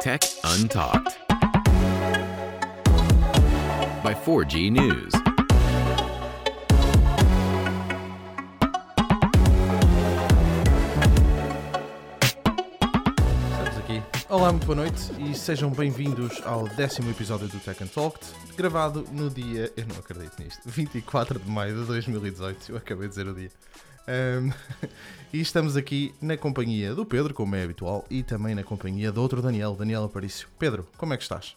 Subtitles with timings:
[0.00, 1.14] Tech Untalked
[4.02, 5.12] by 4G News.
[13.50, 14.02] Estamos aqui.
[14.30, 18.26] Olá, muito boa noite e sejam bem-vindos ao décimo episódio do Tech and Talked,
[18.56, 22.72] gravado no dia, eu não acredito nisto, 24 de maio de 2018.
[22.72, 23.50] Eu acabei de dizer o dia.
[24.06, 24.50] Ahm,
[25.32, 29.20] e estamos aqui na companhia do Pedro, como é habitual, e também na companhia do
[29.20, 30.48] outro Daniel, Daniel Aparício.
[30.58, 31.56] Pedro, como é que estás?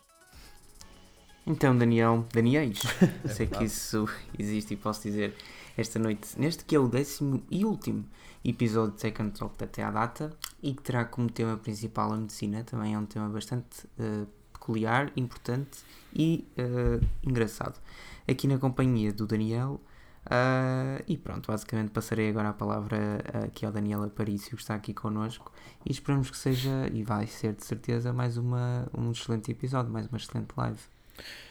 [1.45, 2.81] Então, Daniel, Daniels,
[3.27, 5.35] sei que isso existe e posso dizer
[5.77, 8.05] esta noite, neste que é o décimo e último
[8.45, 10.31] episódio de Second Talk até à data
[10.61, 15.11] e que terá como tema principal a medicina, também é um tema bastante eh, peculiar,
[15.15, 15.79] importante
[16.13, 17.79] e eh, engraçado.
[18.27, 19.81] Aqui na companhia do Daniel,
[20.25, 22.97] ah, e pronto, basicamente passarei agora a palavra
[23.33, 25.51] ah, aqui ao Daniel Aparício, que está aqui connosco,
[25.85, 30.07] e esperamos que seja, e vai ser de certeza, mais uma, um excelente episódio, mais
[30.07, 30.79] uma excelente live.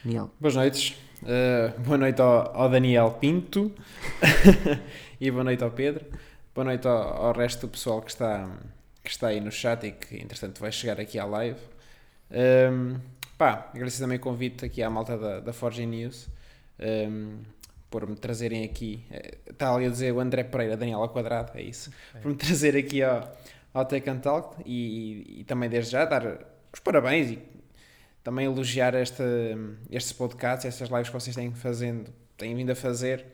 [0.05, 0.31] Daniel.
[0.41, 0.97] Boas noites.
[1.23, 3.73] Uh, boa noite ao, ao Daniel Pinto
[5.21, 6.05] e boa noite ao Pedro.
[6.55, 8.51] Boa noite ao, ao resto do pessoal que está,
[9.05, 11.61] que está aí no chat e que, entretanto, vai chegar aqui à live.
[12.31, 12.99] Um,
[13.39, 16.29] pá, agradecer também o convite aqui à malta da, da Forge News
[16.83, 17.39] um,
[17.93, 19.05] por me trazerem aqui.
[19.11, 21.93] eh, Está ali a dizer o André Pereira, Daniel ao quadrado, é isso.
[22.23, 23.31] Por me trazer aqui ao,
[23.73, 26.39] ao Tech and Talk e, e, também desde já dar
[26.73, 27.39] os parabéns e
[28.25, 29.25] também elogiar esta,
[29.91, 33.27] estes podcasts, estas lives que vocês têm, fazendo, têm vindo a fazer,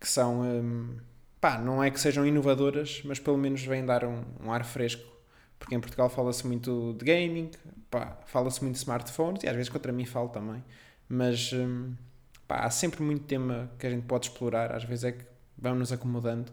[0.00, 0.96] que são, hum,
[1.38, 5.04] pá, não é que sejam inovadoras, mas pelo menos vêm dar um, um ar fresco,
[5.58, 7.50] porque em Portugal fala-se muito de gaming,
[7.90, 10.64] pá, fala-se muito de smartphones, e às vezes contra mim falo também,
[11.08, 11.94] mas hum,
[12.48, 15.24] pá, há sempre muito tema que a gente pode explorar, às vezes é que
[15.56, 16.50] vamos nos acomodando,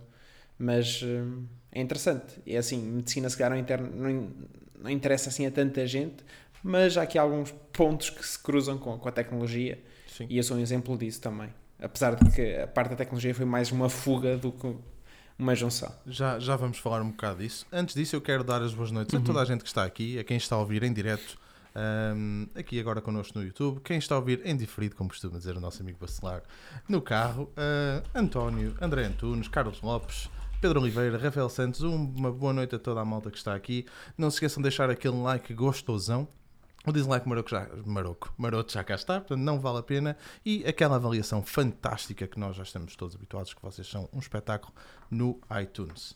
[0.59, 4.31] mas hum, é interessante, é assim, medicina se calhar não, inter- não
[4.77, 6.23] não interessa assim a tanta gente,
[6.61, 10.27] mas há aqui alguns pontos que se cruzam com, com a tecnologia Sim.
[10.29, 11.49] e eu sou um exemplo disso também.
[11.79, 14.75] Apesar de que a parte da tecnologia foi mais uma fuga do que
[15.37, 15.91] uma junção.
[16.05, 17.65] Já, já vamos falar um bocado disso.
[17.71, 20.17] Antes disso, eu quero dar as boas noites a toda a gente que está aqui,
[20.19, 21.37] a quem está a ouvir em direto,
[21.75, 25.55] ahm, aqui agora connosco no YouTube, quem está a ouvir em diferido, como costuma dizer
[25.55, 26.41] o nosso amigo Bacelar,
[26.87, 30.29] no carro, ah, António, André Antunes, Carlos Lopes.
[30.61, 33.85] Pedro Oliveira, Rafael Santos, uma boa noite a toda a malta que está aqui.
[34.17, 36.27] Não se esqueçam de deixar aquele like gostosão.
[36.87, 40.17] O dislike maroco já, maroco, maroto já cá está, portanto não vale a pena.
[40.45, 44.73] E aquela avaliação fantástica que nós já estamos todos habituados, que vocês são um espetáculo
[45.11, 46.15] no iTunes.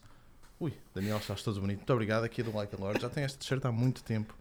[0.60, 1.78] Ui, Daniel, estás todo bonito.
[1.78, 3.02] Muito obrigado aqui do Like a Lord.
[3.02, 4.36] Já tenho este t-shirt há muito tempo.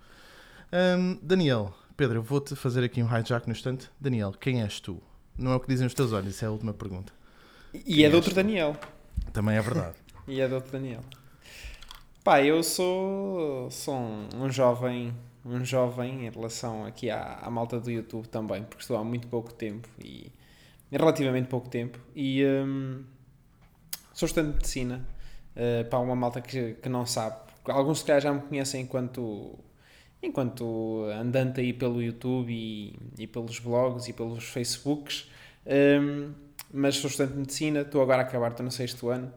[0.72, 3.90] Hum, Daniel, Pedro, eu vou-te fazer aqui um hijack no instante.
[4.00, 5.00] Daniel, quem és tu?
[5.36, 7.12] Não é o que dizem os teus olhos, isso é a última pergunta.
[7.86, 8.76] E é de outro Daniel.
[9.32, 9.96] Também é verdade.
[10.28, 11.00] E é de outro Daniel.
[12.22, 15.14] Pá, eu sou, sou um, um jovem
[15.44, 19.26] um jovem em relação aqui à, à malta do YouTube também, porque estou há muito
[19.28, 20.30] pouco tempo e
[20.92, 23.04] relativamente pouco tempo e hum,
[24.12, 25.06] sou estudante de medicina
[25.56, 27.36] uh, para uma malta que, que não sabe.
[27.64, 29.58] Alguns se calhar já me conhecem enquanto
[30.22, 35.30] enquanto andante aí pelo YouTube e, e pelos blogs e pelos Facebooks,
[35.66, 36.32] hum,
[36.72, 39.32] mas sou estudante de medicina, estou agora a acabar, estou no sexto ano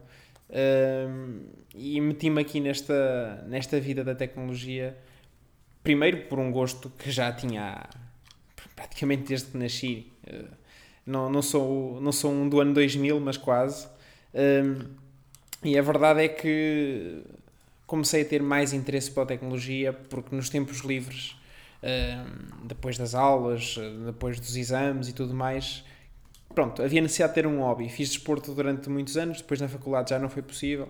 [0.50, 1.40] hum,
[1.74, 4.96] e meti-me aqui nesta, nesta vida da tecnologia
[5.82, 7.88] primeiro por um gosto que já tinha
[8.76, 10.12] praticamente desde que nasci.
[10.26, 10.44] Eh,
[11.04, 13.88] Não, não, sou, não sou um do ano 2000, mas quase.
[14.34, 14.86] Um,
[15.64, 17.22] e a verdade é que
[17.92, 21.36] comecei a ter mais interesse pela tecnologia porque nos tempos livres,
[21.82, 23.76] um, depois das aulas,
[24.06, 25.84] depois dos exames e tudo mais,
[26.54, 27.90] pronto, havia necessidade de ter um hobby.
[27.90, 30.88] Fiz desporto durante muitos anos, depois na faculdade já não foi possível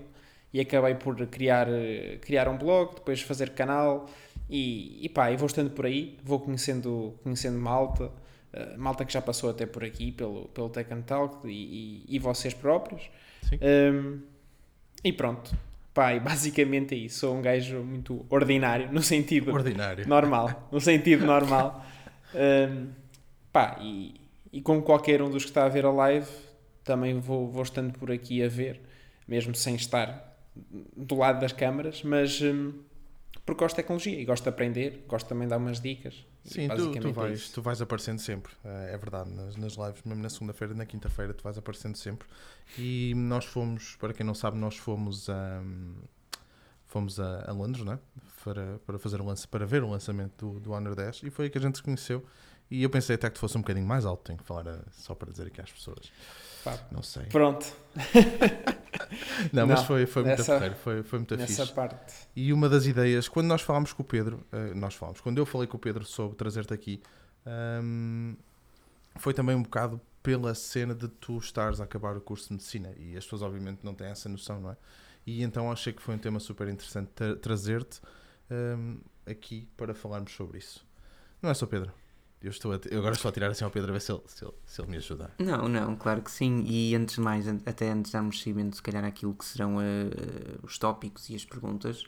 [0.53, 1.67] e acabei por criar,
[2.21, 4.09] criar um blog, depois fazer canal
[4.49, 8.13] e, e pá, e vou estando por aí, vou conhecendo, conhecendo malta,
[8.53, 12.15] eh, malta que já passou até por aqui pelo, pelo Tech and Talk e, e,
[12.15, 13.11] e vocês próprios.
[13.43, 13.59] Sim.
[13.61, 14.21] Um,
[15.03, 15.53] e pronto,
[15.95, 17.21] pá, e basicamente é isso.
[17.21, 20.07] Sou um gajo muito ordinário, no sentido Ordinário.
[20.09, 21.85] normal, no sentido normal.
[22.35, 22.89] Um,
[23.53, 24.15] pá, e,
[24.53, 26.29] e como qualquer um dos que está a ver a live,
[26.85, 28.81] também vou, vou estando por aqui a ver,
[29.27, 30.31] mesmo sem estar
[30.97, 32.73] do lado das câmaras, mas hum,
[33.53, 36.27] porque gosto de tecnologia e gosto de aprender, gosto também de dar umas dicas.
[36.45, 40.03] Sim, tu, tu, é vais, tu vais aparecendo sempre, é é verdade, nas, nas lives,
[40.05, 42.27] mesmo na segunda-feira, na quinta-feira, tu vais aparecendo sempre.
[42.79, 45.63] E nós fomos, para quem não sabe, nós fomos a,
[46.87, 47.99] fomos a, a Londres, não é?
[48.43, 51.45] Para, para, fazer o lance, para ver o lançamento do, do Honor 10 e foi
[51.45, 52.25] aí que a gente se conheceu
[52.69, 55.15] E eu pensei até que fosse um bocadinho mais alto, tenho que falar eh, só
[55.15, 56.11] para dizer aqui às pessoas.
[56.65, 57.25] Pá, Não sei.
[57.27, 57.67] Pronto,
[59.53, 61.73] Não, mas Não, foi, foi muito nessa- porreiro, foi, foi muito nessa fixe.
[61.75, 62.15] parte.
[62.35, 65.45] E uma das ideias, quando nós falámos com o Pedro, eh, nós falámos, quando eu
[65.47, 67.03] falei com o Pedro sobre trazer-te aqui,
[67.45, 68.35] ahm,
[69.17, 72.93] foi também um bocado pela cena de tu estares a acabar o curso de medicina
[72.97, 74.77] e as pessoas obviamente não têm essa noção, não é?
[75.27, 78.01] E então achei que foi um tema super interessante tra- trazer-te
[78.51, 80.87] ahm, aqui para falarmos sobre isso.
[81.43, 81.93] Não é só Pedro?
[82.43, 84.45] Eu, estou eu agora estou a tirar assim ao Pedro a ver se ele, se
[84.45, 85.31] ele, se ele me ajuda.
[85.39, 86.65] Não, não, claro que sim.
[86.67, 90.59] E antes de mais, até antes de darmos seguimento, se calhar, àquilo que serão eh,
[90.63, 92.05] os tópicos e as perguntas,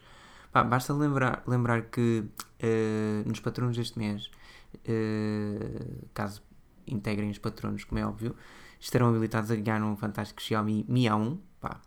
[0.52, 2.24] pá, basta lembrar, lembrar que
[2.58, 4.28] eh, nos patronos deste mês,
[4.84, 6.42] eh, caso
[6.84, 8.34] integrem os patronos, como é óbvio,
[8.80, 11.38] estarão habilitados a ganhar um fantástico Xiaomi Mi A1.
[11.60, 11.80] Pá,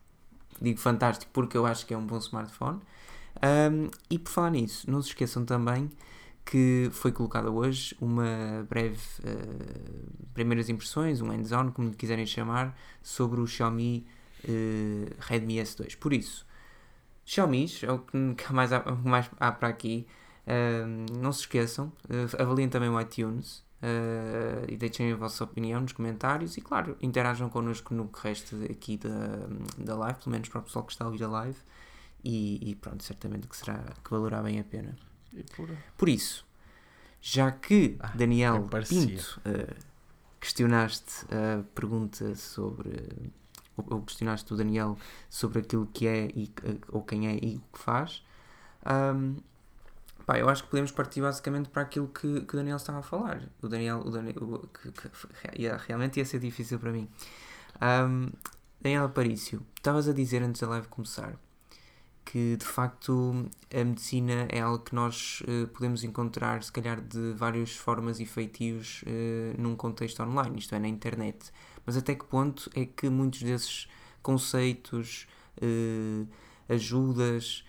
[0.61, 2.79] digo fantástico porque eu acho que é um bom smartphone.
[3.41, 5.91] Ahm, e por falar nisso, não se esqueçam também
[6.47, 12.73] que foi colocada hoje uma breve eh, primeiras impressões, um hands-on, como lhe quiserem chamar,
[13.03, 14.07] sobre o Xiaomi
[14.47, 15.97] eh, Redmi S2.
[15.97, 16.47] Por isso,
[17.25, 18.17] Xiaomi, é o que
[18.53, 20.07] mais há, mais há para aqui.
[20.47, 23.65] Ahm, não se esqueçam, eh, avaliem também o iTunes
[24.67, 28.97] e deixem a vossa opinião nos comentários e, claro, interajam connosco no que resta aqui
[28.97, 29.47] da,
[29.77, 31.57] da live, pelo menos para o pessoal que está a ouvir a live.
[32.23, 34.95] E, e pronto, certamente que será que valerá bem a pena.
[35.55, 35.69] Por...
[35.97, 36.45] Por isso,
[37.21, 38.99] já que Ah, Daniel bem parecia.
[39.07, 39.75] Pinto eh,
[40.39, 43.31] questionaste a pergunta sobre
[43.75, 44.97] ou, ou questionaste o Daniel
[45.29, 48.23] sobre aquilo que é e, eh, ou quem é e o que faz,
[48.85, 49.35] ahm,
[50.25, 53.03] pá, eu acho que podemos partir basicamente para aquilo que, que o Daniel estava a
[53.03, 53.41] falar.
[53.61, 57.07] O Daniel, o Daniel o- que, que- ia- realmente ia ser difícil para mim.
[57.79, 58.29] Ahm,
[58.81, 61.35] Daniel Aparício, estavas a dizer antes da live começar
[62.29, 67.31] que de facto a medicina é algo que nós eh, podemos encontrar, se calhar, de
[67.33, 71.51] várias formas e feitios eh, num contexto online, isto é, na internet.
[71.85, 73.87] Mas até que ponto é que muitos desses
[74.21, 75.25] conceitos,
[75.61, 76.25] eh,
[76.67, 77.63] ajudas,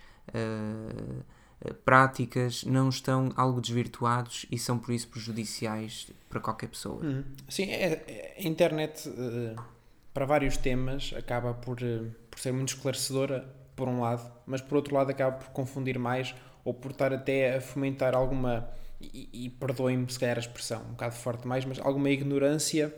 [1.83, 7.03] práticas não estão algo desvirtuados e são por isso prejudiciais para qualquer pessoa?
[7.03, 7.23] Uhum.
[7.47, 9.09] Sim, é, é- a internet
[10.13, 11.77] para vários temas acaba por,
[12.29, 16.35] por ser muito esclarecedora, por um lado, mas por outro lado acaba por confundir mais
[16.65, 18.69] ou por estar até a fomentar alguma,
[19.01, 22.93] e, e perdoem-me se calhar a expressão, um bocado forte mais, mas alguma ignorância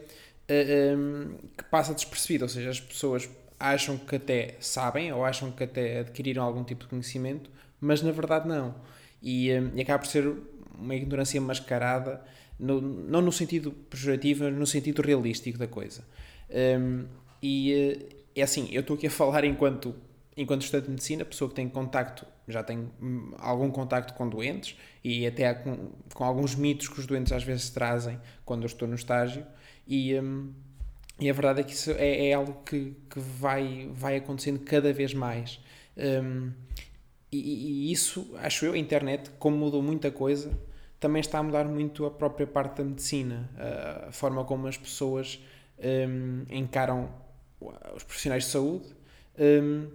[0.48, 3.30] eh, em, que passa despercebida, ou seja, as pessoas
[3.60, 7.50] acham que até sabem ou acham que até adquiriram algum tipo de conhecimento,
[7.80, 8.74] mas na verdade não.
[9.22, 10.34] E, eh, e acaba por ser
[10.78, 12.20] uma ignorância mascarada,
[12.60, 16.04] no- não no sentido pejorativo, mas no sentido realístico da coisa.
[16.50, 17.06] Um,
[17.42, 18.00] e eh,
[18.36, 19.96] é assim, eu estou aqui a falar enquanto,
[20.36, 24.78] enquanto estudante de medicina, pessoa que tem contacto, já tem hum, algum contacto com doentes
[25.04, 28.88] e até com, com alguns mitos que os doentes às vezes trazem quando eu estou
[28.88, 29.46] no estágio.
[29.88, 30.54] E, hum,
[31.20, 34.92] e a verdade é que isso é, é algo que, que vai, vai acontecendo cada
[34.92, 35.60] vez mais.
[35.96, 36.52] Um,
[37.32, 40.52] e, e isso, acho eu, a internet, como mudou muita coisa,
[41.00, 43.50] também está a mudar muito a própria parte da medicina,
[44.08, 45.40] a forma como as pessoas
[45.80, 47.10] um, encaram
[47.96, 48.96] os profissionais de saúde
[49.38, 49.88] um,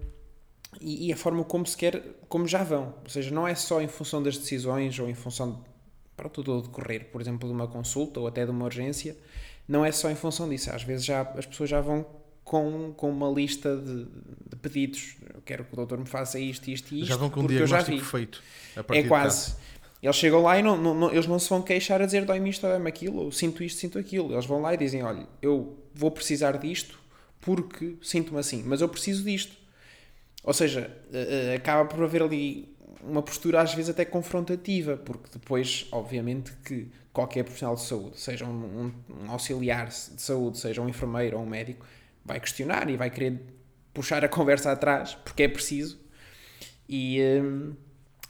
[0.80, 2.94] e, e a forma como se quer, como já vão.
[3.02, 5.64] Ou seja, não é só em função das decisões ou em função
[6.16, 9.16] para tudo decorrer, por exemplo, de uma consulta ou até de uma urgência,
[9.68, 10.70] não é só em função disso.
[10.70, 12.06] Às vezes já, as pessoas já vão
[12.44, 14.04] com, com uma lista de,
[14.50, 15.16] de pedidos.
[15.34, 17.08] Eu quero que o doutor me faça isto, isto e isto.
[17.08, 18.42] Já vão com um diagnóstico feito.
[18.98, 19.54] É quase.
[20.02, 22.48] Eles chegam lá e não, não- não- eles não se vão queixar a dizer dói-me
[22.50, 24.32] isto, dói-me aquilo, ou sinto isto, sinto aquilo.
[24.32, 26.98] Eles vão lá e dizem: olha, eu vou precisar disto
[27.40, 29.56] porque sinto-me assim, mas eu preciso disto.
[30.46, 35.28] Ou seja, eh, eh, acaba por haver ali uma postura às vezes até confrontativa, porque
[35.32, 38.50] depois, obviamente, que qualquer profissional de saúde, seja um,
[39.10, 41.84] um- um auxiliar de saúde, seja um enfermeiro ou um médico,
[42.24, 43.40] vai questionar e vai querer
[43.94, 45.98] puxar a conversa atrás, porque é preciso.
[46.88, 47.74] E, hum,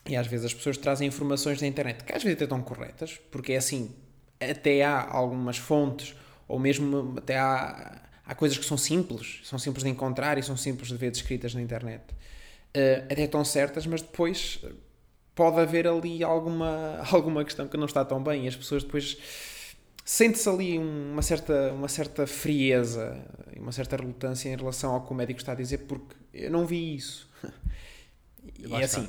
[0.09, 3.21] e às vezes as pessoas trazem informações da internet que às vezes até estão corretas,
[3.31, 3.95] porque é assim,
[4.41, 6.15] até há algumas fontes,
[6.49, 10.57] ou mesmo até há, há coisas que são simples, são simples de encontrar e são
[10.57, 12.03] simples de ver descritas na internet.
[12.75, 14.73] Eh, até estão certas, mas depois eh,
[15.35, 19.17] pode haver ali alguma, alguma questão que não está tão bem e as pessoas depois
[20.05, 25.13] sente-se ali uma certa, uma certa frieza e uma certa relutância em relação ao que
[25.13, 27.29] o médico está a dizer porque eu não vi isso.
[28.59, 29.09] E Lá é assim,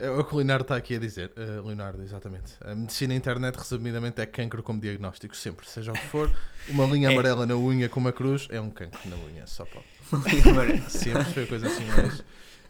[0.00, 1.30] É o que o Leonardo está aqui a dizer.
[1.36, 2.54] Eh, Leonardo, exatamente.
[2.60, 5.68] A medicina internet, resumidamente, é cancro como diagnóstico, sempre.
[5.68, 6.34] Seja o que for,
[6.68, 7.12] uma linha É.
[7.12, 9.84] amarela na unha com uma cruz é um cancro na unha, só pode.
[10.90, 12.24] Sempre foi coisa assim, mas.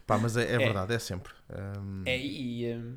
[0.06, 1.32] Pá, mas é, é verdade, é sempre.
[1.48, 2.94] Ahm, É, e,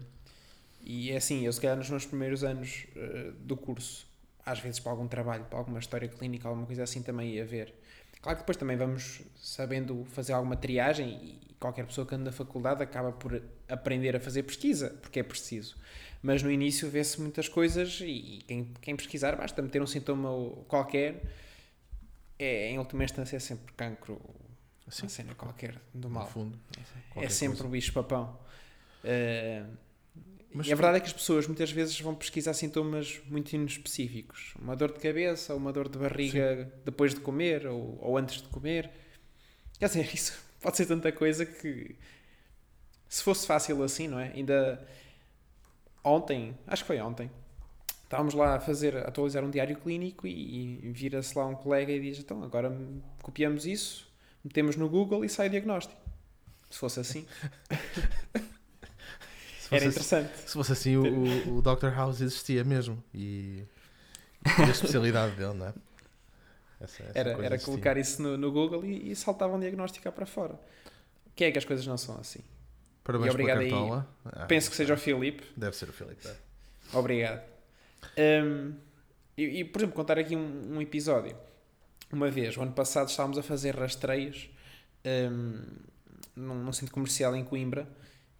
[0.84, 4.08] e é assim, eu se calhar nos meus primeiros anos uh, do curso,
[4.46, 7.74] às vezes para algum trabalho, para alguma história clínica, alguma coisa assim também ia ver.
[8.24, 12.32] Claro que depois também vamos sabendo fazer alguma triagem e qualquer pessoa que anda na
[12.32, 15.76] faculdade acaba por aprender a fazer pesquisa, porque é preciso.
[16.22, 20.30] Mas no início vê-se muitas coisas e quem, quem pesquisar basta meter um sintoma
[20.70, 21.22] qualquer,
[22.40, 24.22] é, em última instância é sempre cancro,
[24.88, 25.04] Sim.
[25.04, 26.26] uma cena qualquer do mal.
[26.26, 26.58] fundo.
[27.18, 27.68] É sempre coisa.
[27.68, 28.40] o bicho papão.
[29.04, 29.68] Uh,
[30.54, 34.54] Mas e a verdade é que as pessoas muitas vezes vão pesquisar sintomas muito inespecíficos.
[34.60, 38.42] Uma dor de cabeça, ou uma dor de barriga depois de comer, ou, ou antes
[38.42, 38.90] de comer.
[39.80, 41.96] Quer dizer, isso pode ser tanta coisa que
[43.10, 44.32] se fosse fácil assim, não é?
[44.34, 44.88] Ainda
[46.04, 47.30] ontem, acho que foi ontem,
[48.04, 51.92] estávamos lá a fazer, a atualizar um diário clínico e, e vira-se lá um colega
[51.92, 52.76] e diz, então agora
[53.22, 54.08] copiamos isso,
[54.44, 56.00] metemos no Google e sai o diagnóstico.
[56.70, 57.28] Se fosse assim,
[59.76, 60.38] era assim, interessante.
[60.40, 61.88] se fosse assim, o, o Dr.
[61.96, 63.04] House existia mesmo.
[63.14, 63.64] E,
[64.60, 65.74] e a especialidade dele, não é?
[66.82, 70.12] Essa- essa Era, era colocar isso no, no Google e, e saltava um diagnóstico cá
[70.12, 70.60] para fora.
[71.36, 72.40] Que é que as coisas não são assim?
[73.04, 73.72] Parabéns E obrigado pela aí.
[73.72, 74.08] cartola.
[74.26, 75.44] Ah, Penso que seja o Filipe.
[75.58, 76.24] Deve ser o Filipe.
[76.24, 76.38] deve.
[76.94, 77.42] Obrigado.
[78.18, 78.74] Um,
[79.38, 81.36] e, e, por exemplo, contar aqui um, um episódio.
[82.12, 84.48] Uma vez, o ano passado, estávamos a fazer rastreios
[85.32, 85.62] um,
[86.36, 87.88] num, num centro comercial em Coimbra.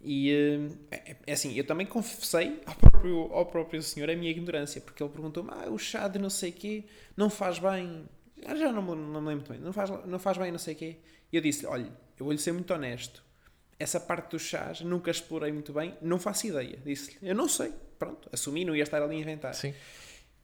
[0.04, 4.30] E um, é, é assim, eu também confessei ao próprio, ao próprio senhor a minha
[4.30, 6.84] ignorância, porque ele perguntou-me: ah, o chá de não sei quê
[7.16, 8.08] não faz bem.
[8.46, 10.98] Ah, já não, não me lembro bem, não faz, não faz bem, não sei quê.
[11.32, 13.24] E eu disse-lhe: olha, eu vou-lhe ser muito honesto.
[13.80, 16.78] Essa parte dos chás nunca explorei muito bem, não faço ideia.
[16.86, 17.74] Disse-lhe: eu não sei.
[17.98, 19.54] Pronto, assumi, não ia estar ali a inventar.
[19.54, 19.74] Sim.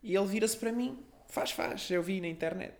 [0.01, 2.75] E ele vira-se para mim: faz, faz, eu vi na internet.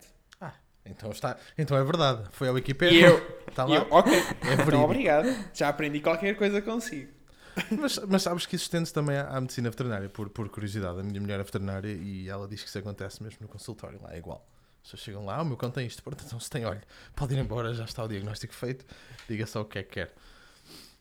[0.84, 2.28] Então, está, então é verdade.
[2.32, 3.00] Foi ao Wikipedia.
[3.00, 3.76] E eu, Está lá.
[3.76, 7.12] eu ok, É então obrigado, já aprendi qualquer coisa consigo.
[7.78, 11.00] Mas, mas sabes que isso estende também à, à medicina veterinária, por, por curiosidade.
[11.00, 14.00] A minha mulher é veterinária e ela diz que isso acontece mesmo no consultório.
[14.02, 14.46] Lá é igual.
[14.82, 16.02] As pessoas chegam lá, ah, o meu cão tem isto.
[16.02, 16.80] Pronto, então se tem, olha,
[17.14, 18.86] pode ir embora, já está o diagnóstico feito.
[19.28, 20.14] Diga só o que é que quer.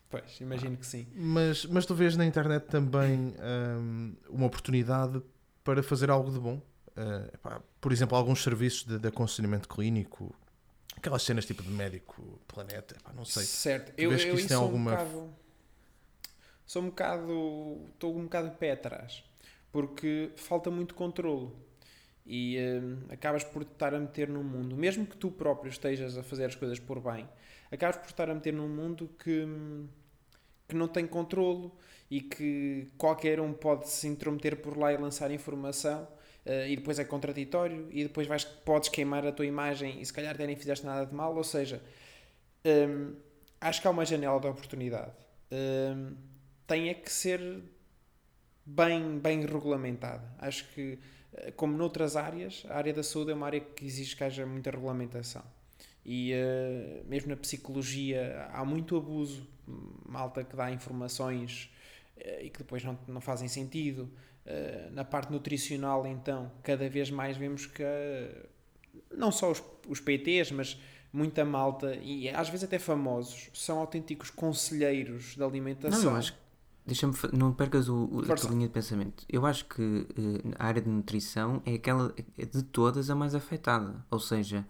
[0.10, 1.08] Pois, imagino que sim.
[1.16, 5.22] Mas, mas tu vês na internet também hum, uma oportunidade
[5.64, 6.60] para fazer algo de bom.
[7.00, 10.36] Uh, epá, por exemplo, alguns serviços de, de aconselhamento clínico,
[10.98, 13.44] aquelas cenas tipo de médico planeta, não sei.
[13.44, 15.34] Certo, eu, vês que eu isso tem sou alguma- um bocado.
[16.66, 17.82] Sou um bocado.
[17.94, 19.24] Estou um bocado de pé atrás.
[19.72, 21.56] Porque falta muito controlo.
[22.26, 26.22] E hum, acabas por estar a meter num mundo, mesmo que tu próprio estejas a
[26.22, 27.28] fazer as coisas por bem,
[27.72, 29.48] acabas por estar a meter num mundo que,
[30.68, 31.76] que não tem controlo
[32.10, 36.08] e que qualquer um pode se intrometer por lá e lançar informação.
[36.46, 40.14] Eh, e depois é contraditório, e depois vais, podes queimar a tua imagem e se
[40.14, 41.36] calhar até nem fizeste nada de mal.
[41.36, 41.82] Ou seja,
[42.66, 43.16] hum,
[43.62, 45.12] acho que há uma janela de oportunidade.
[45.52, 46.16] Hum,
[46.68, 47.42] tem é que ser
[48.66, 50.24] bem, bem regulamentada.
[50.38, 51.00] Acho que,
[51.34, 54.46] eh, como noutras áreas, a área da saúde é uma área que exige que haja
[54.46, 55.44] muita regulamentação.
[56.06, 59.48] E eh, mesmo na psicologia há muito abuso,
[60.08, 61.72] malta que dá informações
[62.18, 64.10] eh, e que depois não, não fazem sentido.
[64.46, 68.46] Eh, na parte nutricional, então, cada vez mais vemos que eh,
[69.16, 70.80] não só os, os PTs, mas
[71.12, 76.00] muita malta, e às vezes até famosos, são autênticos conselheiros de alimentação.
[76.00, 76.40] Não, eu acho que.
[76.86, 77.14] Deixa-me.
[77.34, 79.24] Não percas o, o, a tua linha de pensamento.
[79.30, 83.36] Eu acho que eh, a área de nutrição é aquela é de todas a mais
[83.36, 84.04] afetada.
[84.10, 84.66] Ou seja,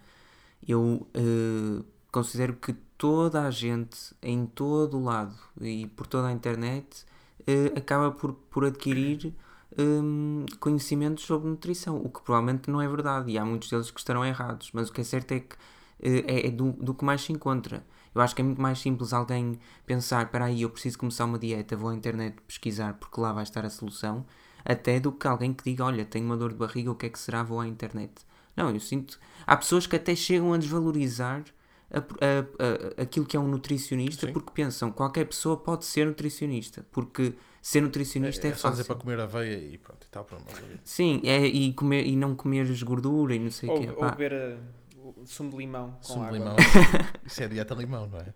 [0.67, 6.31] eu eh, considero que toda a gente, em todo o lado e por toda a
[6.33, 7.05] internet,
[7.47, 9.33] eh, acaba por, por adquirir
[9.79, 13.99] hum, conhecimentos sobre nutrição, o que provavelmente não é verdade e há muitos deles que
[13.99, 15.55] estarão errados, mas o que é certo é que
[16.01, 17.85] eh, é, é do, do que mais se encontra.
[18.13, 21.39] Eu acho que é muito mais simples alguém pensar, espera aí, eu preciso começar uma
[21.39, 24.25] dieta, vou à internet pesquisar porque lá vai estar a solução,
[24.65, 27.09] até do que alguém que diga, olha, tenho uma dor de barriga, o que é
[27.09, 28.13] que será, vou à internet.
[28.55, 29.19] Não, eu sinto...
[29.47, 31.45] Há pessoas que até chegam a desvalorizar
[31.91, 34.33] a- a- a- aquilo que é um nutricionista Sim.
[34.33, 38.95] porque pensam, qualquer pessoa pode ser nutricionista, porque ser nutricionista é, é só dizer fácil.
[38.95, 40.45] para comer aveia e pronto, e está pronto.
[40.83, 43.89] Sim, é, e, comer, e não comeres gordura e não sei o quê.
[43.89, 44.57] ou Pá, beber
[44.97, 46.37] o sumo de limão com Sumo de água.
[46.37, 46.55] limão.
[47.25, 48.33] Isso é dieta limão, não é?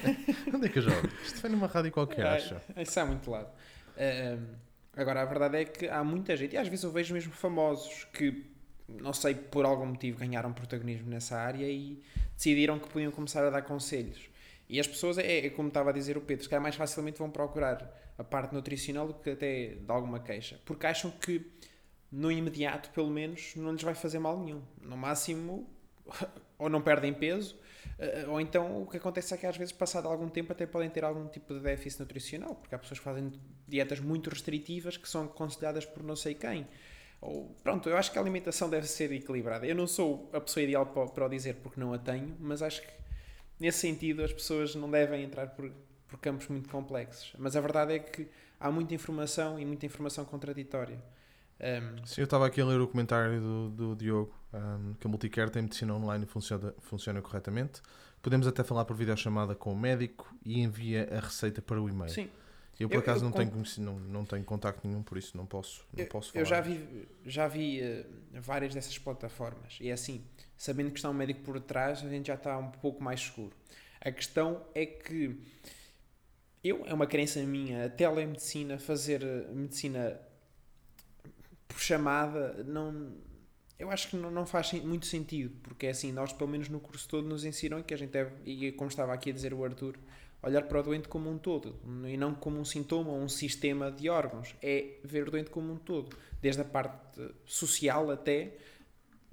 [0.54, 1.08] Onde é que eu já ouvi?
[1.24, 2.56] Isto foi numa rádio qualquer, Ah, acho.
[2.76, 3.48] Isso há muito lado.
[3.98, 4.54] Ahm,
[4.96, 8.04] agora, a verdade é que há muita gente, e às vezes eu vejo mesmo famosos
[8.12, 8.44] que,
[8.88, 12.02] não sei, por algum motivo ganharam protagonismo nessa área e
[12.36, 14.28] decidiram que podiam começar a dar conselhos.
[14.68, 17.18] E as pessoas, é, é como estava a dizer o Pedro, se calhar mais facilmente
[17.18, 20.60] vão procurar a parte nutricional do que até de alguma queixa.
[20.64, 21.44] Porque acham que,
[22.10, 24.62] no imediato, pelo menos, não lhes vai fazer mal nenhum.
[24.80, 25.68] No máximo,
[26.58, 27.56] ou não perdem peso,
[27.98, 30.88] eh, ou então o que acontece é que às vezes, passado algum tempo, até podem
[30.88, 33.32] ter algum tipo de déficit nutricional, porque há pessoas que fazem
[33.66, 36.66] dietas muito restritivas que são aconselhadas por não sei quem.
[37.20, 39.66] Ou, pronto, eu acho que a alimentação deve ser equilibrada.
[39.66, 42.62] Eu não sou a pessoa ideal para, para o dizer porque não a tenho, mas
[42.62, 42.92] acho que
[43.58, 45.70] nesse sentido as pessoas não devem entrar por,
[46.08, 47.32] por campos muito complexos.
[47.38, 48.28] Mas a verdade é que
[48.60, 50.98] há muita informação e muita informação contraditória.
[51.60, 55.10] Um, Sim, eu estava aqui a ler o comentário do, do Diogo, um, que a
[55.10, 57.80] Multicare tem medicina online e funciona, funciona corretamente.
[58.20, 62.10] Podemos até falar por videochamada com o médico e envia a receita para o e-mail.
[62.10, 62.28] sim,
[62.78, 65.36] Eu, por Eu- acaso, eu não, tenho, conheci- não, não tenho contacto nenhum, por isso
[65.36, 66.42] não posso, não Eu- posso falar.
[66.42, 70.24] Eu já vi, já vi eh, várias dessas plataformas e é assim,
[70.56, 73.54] sabendo que está um médico por trás, a gente já está um pouco mais seguro.
[74.00, 75.38] A questão é que
[76.62, 80.20] eu, é uma crença minha, a telemedicina, fazer eh, medicina
[81.68, 83.12] por chamada, não,
[83.78, 86.80] eu acho que não, não faz muito sentido, porque é assim, nós pelo menos no
[86.80, 89.64] curso todo nos ensinam que a gente deve, e como estava aqui a dizer o
[89.64, 89.96] Arthur,
[90.44, 93.90] olhar para o doente como um todo e não como um sintoma ou um sistema
[93.90, 94.54] de órgãos.
[94.62, 98.52] É ver o doente como um todo, desde a parte social até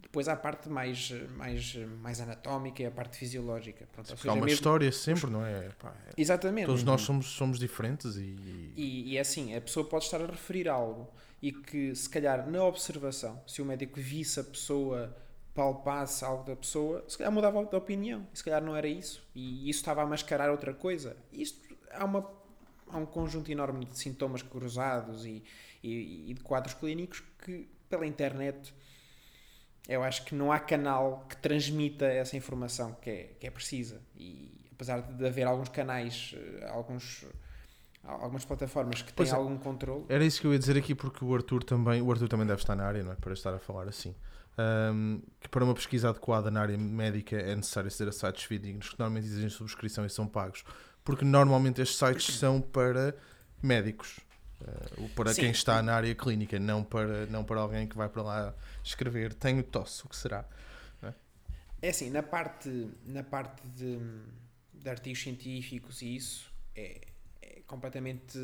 [0.01, 3.87] depois há a parte mais, mais, mais anatómica e a parte fisiológica.
[3.93, 5.69] Pronto, Porque há seja, uma mesmo- história sempre, não é?
[5.79, 6.65] Pá, é- Exatamente.
[6.65, 10.25] Todos nós somos, somos diferentes e, E, e é assim, a pessoa pode estar a
[10.25, 11.09] referir algo
[11.41, 15.15] e que, se calhar, na observação, se o médico visse a pessoa,
[15.53, 18.27] palpasse algo da pessoa, se calhar mudava de opinião.
[18.33, 19.23] E se calhar não era isso.
[19.35, 21.15] E isso estava a mascarar outra coisa.
[21.31, 21.59] Isto
[21.91, 22.29] há, uma,
[22.87, 25.43] há um conjunto enorme de sintomas cruzados e,
[25.83, 28.73] e, e de quadros clínicos que, pela internet,
[29.87, 34.01] eu acho que não há canal que transmita essa informação que é, que é precisa.
[34.15, 37.25] E apesar de haver alguns canais, eh, alguns,
[38.03, 39.31] algumas plataformas que têm é.
[39.31, 42.27] algum controle, Era isso que eu ia dizer aqui porque o Arthur também, o Arthur
[42.27, 43.15] também deve estar na área, não é?
[43.15, 44.15] Para estar a falar assim.
[44.57, 48.89] Ahm, que para uma pesquisa adequada na área médica é necessário aceder a sites fidedignos
[48.89, 50.63] que normalmente exigem subscrição e são pagos.
[51.03, 53.15] Porque normalmente estes sites são para
[53.61, 54.19] médicos.
[54.97, 55.41] ou para Sim.
[55.41, 59.33] quem está na área clínica, não para, não para alguém que vai para lá escrever
[59.33, 60.45] tenho tosse, o que será?
[61.81, 62.69] É assim, na parte,
[63.05, 63.97] na parte de,
[64.71, 67.01] de artigos científicos e isso é,
[67.41, 68.37] é completamente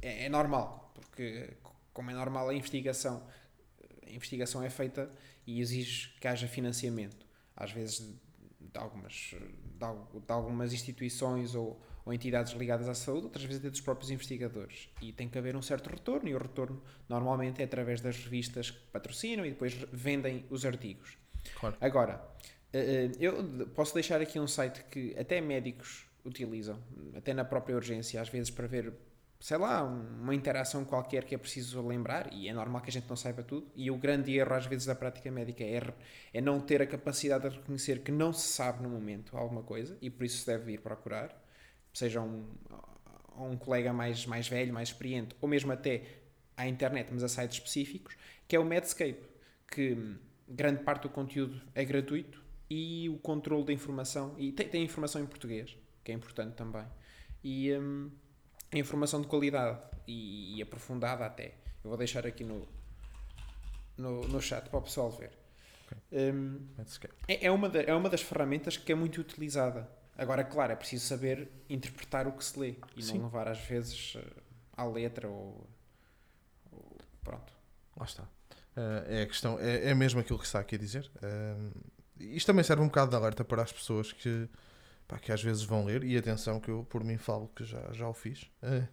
[0.00, 1.56] é, é normal, porque
[1.92, 3.26] como é normal a investigação,
[4.08, 5.10] a investigação é feita
[5.46, 8.00] e exige que haja financiamento, às vezes
[8.60, 13.70] de algumas, de, de algumas instituições ou, ou entidades ligadas à saúde, outras vezes até
[13.70, 14.88] dos próprios investigadores.
[15.00, 18.70] E tem que haver um certo retorno, e o retorno normalmente é através das revistas
[18.70, 21.16] que patrocinam e depois vendem os artigos.
[21.58, 21.76] Claro.
[21.80, 22.22] Agora,
[22.72, 26.78] eh, eh, eu posso deixar aqui um site que até médicos utilizam,
[27.16, 28.92] até na própria urgência, às vezes para ver,
[29.40, 32.92] sei lá, um- uma interação qualquer que é preciso lembrar, e é normal que a
[32.92, 35.80] gente não saiba tudo, e o grande erro às vezes da prática médica é,
[36.34, 39.96] é não ter a capacidade de reconhecer que não se sabe no momento alguma coisa,
[40.02, 41.40] e por isso se deve ir procurar,
[41.94, 42.46] seja um,
[43.38, 46.02] um colega mais, mais velho, mais experiente, ou mesmo até
[46.56, 49.22] à internet, mas a sites específicos, que é o Medscape,
[49.70, 50.16] que
[50.48, 55.22] grande parte do conteúdo é gratuito e o controle da informação, e tem, tem informação
[55.22, 56.84] em português, que é importante também,
[57.44, 58.10] e hum,
[58.72, 61.54] informação de qualidade e, e aprofundada até.
[61.82, 62.66] Eu vou deixar aqui no,
[63.96, 65.30] no, no chat para o pessoal ver.
[66.12, 67.14] Hum, Medscape.
[67.26, 69.88] é, é, uma da- é uma das ferramentas que é muito utilizada.
[70.16, 73.18] Agora, claro, é preciso saber interpretar o que se lê e Sim.
[73.18, 74.24] não levar às vezes eh,
[74.76, 75.66] à letra ou,
[76.72, 77.52] ou- pronto.
[77.96, 78.24] Lá está.
[78.76, 81.10] Ah, é a questão, é, é mesmo aquilo que está aqui a dizer.
[81.22, 81.70] Ah,
[82.20, 84.48] isto também serve um bocado de alerta para as pessoas que,
[85.08, 87.90] pá, que às vezes vão ler, e atenção que eu por mim falo que já,
[87.92, 88.44] já o fiz.
[88.62, 88.86] Ah,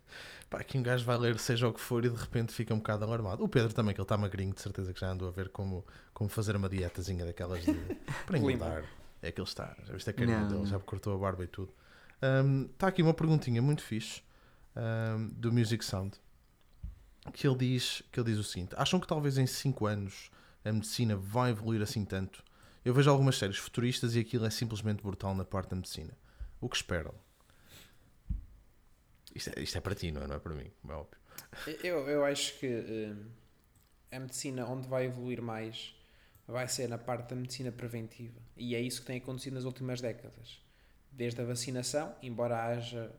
[0.50, 2.78] pá, que um gajo vai ler seja o que for e de repente fica um
[2.78, 3.44] bocado alarmado.
[3.44, 5.86] O Pedro também, que ele está magrinho, de certeza que já andou a ver como,
[6.14, 7.74] como fazer uma dietazinha daquelas de,
[8.26, 8.84] para engordar.
[9.22, 10.66] É que ele está, já viste a carinha Não, dele, não.
[10.66, 11.74] já cortou a barba e tudo.
[12.22, 14.22] Ahm, Está aqui uma perguntinha muito fixe
[14.76, 16.18] ahm, do Music Sound
[17.34, 20.30] que ele diz que ele diz o seguinte: acham que talvez em 5 anos
[20.64, 22.44] a medicina vai evoluir assim tanto?
[22.86, 26.16] Eu vejo algumas séries futuristas e aquilo é simplesmente brutal na parte da medicina.
[26.62, 27.16] O que esperam?
[29.34, 30.28] Isto é, isto é para ti, não é?
[30.28, 31.18] Não é para mim, é óbvio.
[31.84, 33.26] Eu, eu acho que hum,
[34.12, 35.96] a medicina onde vai evoluir mais
[36.48, 38.40] vai ser na parte da medicina preventiva.
[38.56, 40.62] E é isso que tem acontecido nas últimas décadas.
[41.12, 43.12] Desde a vacinação, embora haja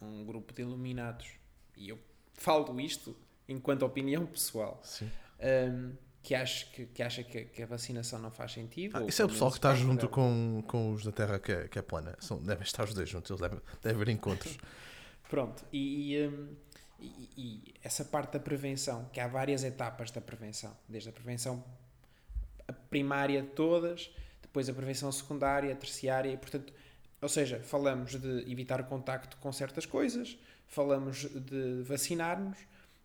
[0.00, 1.28] um grupo de iluminados,
[1.76, 1.98] e eu
[2.32, 3.14] falo isto
[3.46, 5.10] enquanto opinião pessoal, Sim.
[6.22, 8.96] Hum, que, acha que, que acha que, que a vacinação não faz sentido.
[8.96, 10.08] Ah, isso é o pessoal que está junto melhor.
[10.08, 12.16] com, com os da Terra que é, que é plana.
[12.20, 14.56] São, devem estar os dois juntos, eles devem, devem haver encontros.
[15.28, 16.48] Pronto, e, e, hum,
[17.00, 21.64] e- e essa parte da prevenção, que há várias etapas da prevenção, desde a prevenção
[22.90, 26.72] primária de todas, depois a prevenção secundária, terciária, e portanto,
[27.20, 32.58] ou seja, falamos de evitar o contacto com certas coisas, falamos de vacinar-nos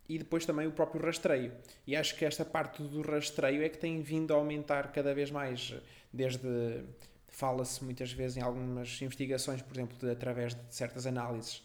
[0.08, 1.52] e depois também o próprio rastreio.
[1.86, 5.30] E acho que esta parte do rastreio é que tem vindo a aumentar cada vez
[5.30, 5.74] mais,
[6.12, 6.82] desde
[7.28, 11.62] fala-se muitas vezes em algumas investigações, por exemplo, de, através de certas análises,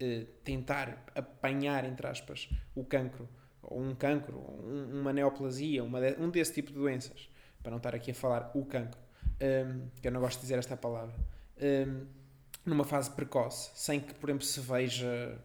[0.00, 3.28] eh, tentar apanhar, entre aspas, o cancro,
[3.62, 7.30] ou um cancro, um, uma neoplasia, uma de, um desse tipo de doenças,
[7.62, 9.00] para não estar aqui a falar o cancro,
[9.40, 11.14] um, que eu não gosto de dizer esta palavra,
[11.86, 12.06] um,
[12.66, 15.38] numa fase precoce, sem que, por exemplo, se veja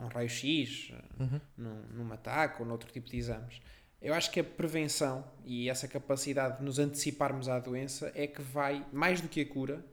[0.00, 1.40] num raio-x, Uhum.
[1.56, 3.60] num, num ataque ou noutro tipo de exames.
[4.00, 8.40] Eu acho que a prevenção e essa capacidade de nos anteciparmos à doença é que
[8.40, 9.84] vai, mais do que a cura,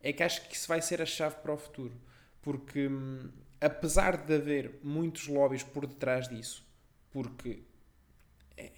[0.00, 1.94] é que acho que isso vai ser a chave para o futuro.
[2.42, 6.66] Porque, hum, apesar de haver muitos lobbies por detrás disso,
[7.10, 7.62] porque
[8.56, 8.72] é,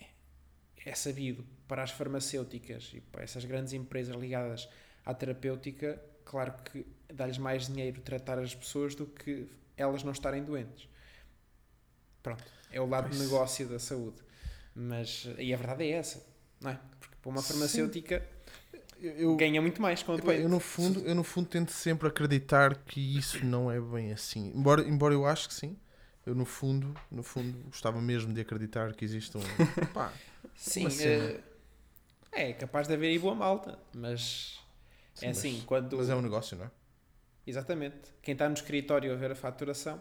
[0.84, 4.68] é sabido para as farmacêuticas e para essas grandes empresas ligadas
[5.06, 9.48] à terapêutica, claro que dá-lhes mais dinheiro tratar as pessoas do que
[9.80, 10.88] elas não estarem doentes.
[12.22, 13.18] Pronto, é o lado Pois.
[13.18, 14.22] do negócio da saúde.
[14.74, 16.24] Mas, e a verdade é essa,
[16.60, 16.80] não é?
[17.00, 18.24] Porque para uma farmacêutica
[19.00, 20.42] Eu, ganha muito mais com a doente.
[20.42, 24.52] eu, no fundo, eu no fundo tento sempre acreditar que isso não é bem assim.
[24.54, 25.76] Embora, embora eu acho que sim.
[26.26, 29.40] Eu no fundo, no fundo, gostava mesmo de acreditar que existe um.
[29.94, 30.12] Pá,
[30.54, 31.40] Sim, eh,
[32.30, 34.60] é capaz de haver aí boa malta, mas
[35.14, 35.96] sim, é mas- assim, quando...
[35.96, 36.70] Mas é um negócio, não é?
[37.46, 37.96] Exatamente.
[38.22, 40.00] Quem está no escritório a ver a faturação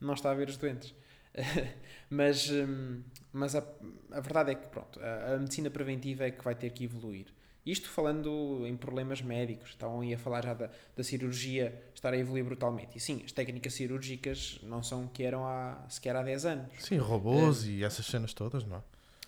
[0.00, 0.94] não está a ver os doentes.
[2.10, 3.64] mas hum, mas a,
[4.12, 7.26] a verdade é que pronto, a, a medicina preventiva é que vai ter que evoluir.
[7.66, 12.18] Isto falando em problemas médicos, estavam aí a falar já da, da cirurgia estar a
[12.18, 12.98] evoluir brutalmente.
[12.98, 16.66] E sim, as técnicas cirúrgicas não são o que eram há, sequer há 10 anos.
[16.78, 18.82] Sim, robôs e essas cenas todas, não é?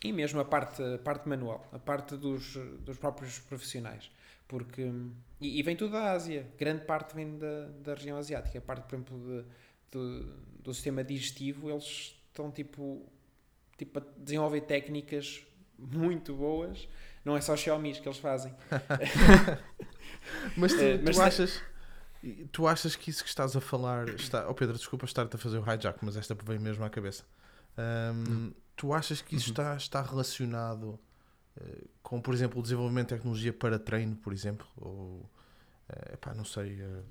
[0.04, 4.10] E mesmo a parte, a parte manual, a parte dos, dos próprios profissionais.
[4.48, 4.90] Porque,
[5.40, 8.58] e, e vem tudo da Ásia, grande parte vem da, da região asiática.
[8.58, 9.44] A parte, por exemplo, de,
[9.98, 10.26] de-
[10.62, 13.04] do sistema digestivo, eles estão tipo,
[13.76, 15.44] tipo a desenvolver técnicas
[15.78, 16.88] muito boas.
[17.24, 18.54] Não é só Xiaomi que eles fazem.
[20.56, 21.62] Mas tu, tu mas- achas.
[22.50, 24.48] Tu achas que isso que estás a falar está.
[24.48, 27.24] Oh Pedro, desculpa estar-te a fazer o hijack, mas esta veio mesmo à cabeça.
[27.76, 29.52] Ahm, Tu achas que isso Uhum.
[29.52, 30.98] está, está relacionado
[32.02, 34.66] com, por exemplo, o desenvolvimento de tecnologia para treino, por exemplo?
[34.76, 35.28] Ou.
[35.88, 36.80] eh, epá, não sei.
[36.82, 37.02] eh,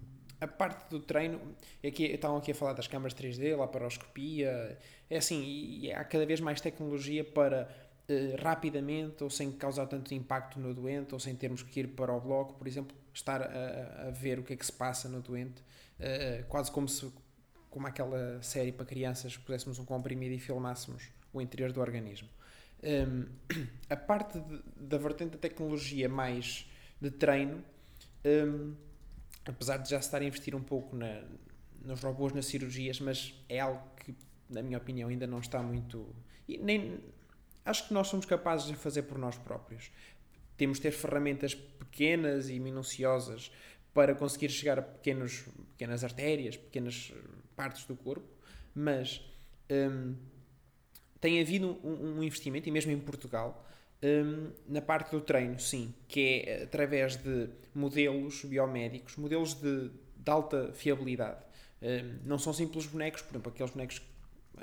[0.41, 1.39] A parte do treino,
[1.85, 4.77] aqui, estavam aqui a falar das câmaras 3D, laparoscopia,
[5.09, 7.69] é assim, e, há cada vez mais tecnologia para
[8.07, 12.13] eh, rapidamente, ou sem causar tanto impacto no doente, ou sem termos que ir para
[12.13, 15.21] o bloco, por exemplo, estar a, a ver o que é que se passa no
[15.21, 15.63] doente,
[16.49, 17.09] quase como se,
[17.69, 21.03] como aquela série para crianças, puséssemos um comprimido e filmássemos
[21.33, 22.27] o interior do organismo.
[22.85, 23.25] Hum,
[23.89, 26.69] a parte de- da vertente da tecnologia mais
[27.01, 27.63] de treino,
[28.23, 28.75] hum,
[29.45, 31.23] apesar de já estar a investir um pouco na,
[31.83, 34.15] nos robôs nas cirurgias, mas é algo que,
[34.49, 36.07] na minha opinião, ainda não está muito.
[36.47, 36.99] nem,
[37.65, 39.91] acho que nós somos capazes de fazer por nós próprios.
[40.57, 43.51] Temos de ter ferramentas pequenas e minuciosas
[43.93, 47.19] para conseguir chegar a pequenos, pequenas artérias, pequenas eh,
[47.55, 48.27] partes do corpo,
[48.73, 49.21] mas
[49.69, 50.15] hum,
[51.19, 53.65] tem havido um, um investimento, e mesmo em Portugal,
[54.03, 60.31] hum, na parte do treino, sim, que é através de modelos biomédicos, modelos de, de
[60.31, 61.43] alta fiabilidade.
[61.81, 64.01] Hum, não são simples bonecos, por exemplo, aqueles bonecos,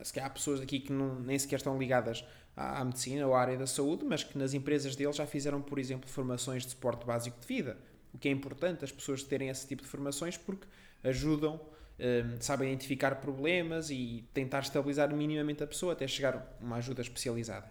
[0.02, 2.24] se há pessoas aqui que não, nem sequer estão ligadas
[2.56, 5.60] à, à medicina ou à área da saúde, mas que nas empresas deles já fizeram,
[5.60, 7.76] por exemplo, formações de suporte básico de vida.
[8.14, 10.66] O que é importante as pessoas terem esse tipo de formações porque
[11.02, 11.60] ajudam,
[12.02, 17.00] hum, sabem identificar problemas e tentar estabilizar minimamente a pessoa até chegar a uma ajuda
[17.00, 17.70] especializada.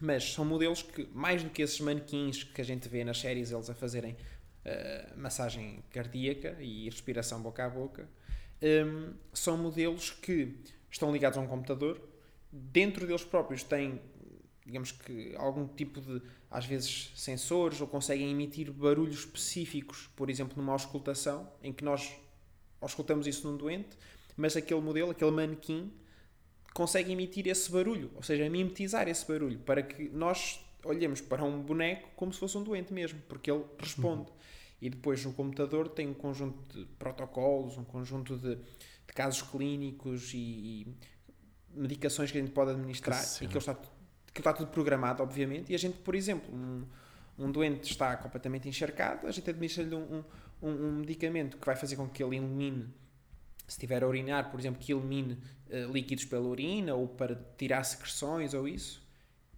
[0.00, 3.52] Mas são modelos que, mais do que esses manequins que a gente vê nas séries,
[3.52, 4.16] eles a fazerem
[4.64, 8.08] eh, massagem cardíaca e respiração boca a boca,
[8.62, 10.56] hum, são modelos que
[10.90, 12.00] estão ligados a um computador,
[12.52, 14.00] dentro deles próprios têm,
[14.64, 20.56] digamos que, algum tipo de, às vezes, sensores ou conseguem emitir barulhos específicos, por exemplo,
[20.56, 22.16] numa auscultação, em que nós
[22.80, 23.96] auscultamos isso num doente,
[24.36, 25.92] mas aquele modelo, aquele manequim,
[26.72, 31.60] consegue emitir esse barulho, ou seja, mimetizar esse barulho, para que nós olhemos para um
[31.60, 34.30] boneco como se fosse um doente mesmo, porque ele responde.
[34.80, 40.32] E depois no computador tem um conjunto de protocolos, um conjunto de, de casos clínicos
[40.32, 40.96] e, e
[41.74, 43.74] medicações que a gente pode administrar Que e que está,
[44.32, 45.72] que está tudo programado, obviamente.
[45.72, 46.86] E a gente, por exemplo, um,
[47.36, 50.24] um doente está completamente encharcado, a gente administra-lhe um, um,
[50.60, 52.88] um medicamento que vai fazer com que ele elimine,
[53.66, 55.38] se estiver a urinar, por exemplo, que elimine
[55.70, 59.06] eh, líquidos pela urina ou para tirar secreções ou isso.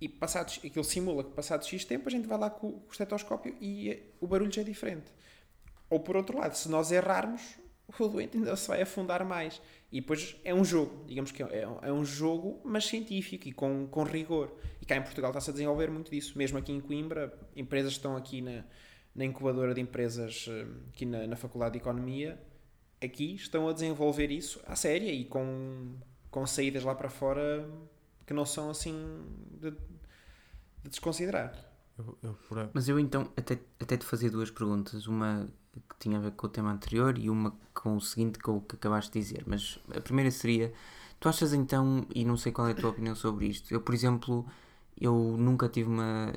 [0.01, 3.57] E passados, aquilo simula que passado X tempo a gente vai lá com o estetoscópio
[3.61, 5.13] e eh, o barulho já é diferente.
[5.89, 7.59] Ou por outro lado, se nós errarmos,
[7.99, 9.61] o doente ainda se vai afundar mais.
[9.93, 13.87] E depois é um jogo, digamos que é, é um jogo, mas científico e com,
[13.89, 14.53] com rigor.
[14.81, 16.37] E cá em Portugal está-se a desenvolver muito disso.
[16.37, 18.65] Mesmo aqui em Coimbra, empresas estão aqui na,
[19.15, 22.41] na incubadora de empresas, eh, aqui na, na Faculdade de Economia,
[23.03, 25.95] aqui estão a desenvolver isso à séria e com,
[26.31, 27.69] com saídas lá para fora
[28.27, 28.95] que não são assim
[29.61, 31.53] de, de desconsiderar.
[31.99, 32.71] Eu, eu, por...
[32.73, 36.47] Mas eu então até, até te fazia duas perguntas, uma que tinha a ver com
[36.47, 39.45] o tema anterior e uma com o seguinte com o que acabaste de dizer.
[39.47, 40.73] Mas a primeira seria,
[41.19, 43.95] tu achas então, e não sei qual é a tua opinião sobre isto, eu por
[43.95, 44.47] exemplo,
[45.01, 46.31] eu nunca tive uma,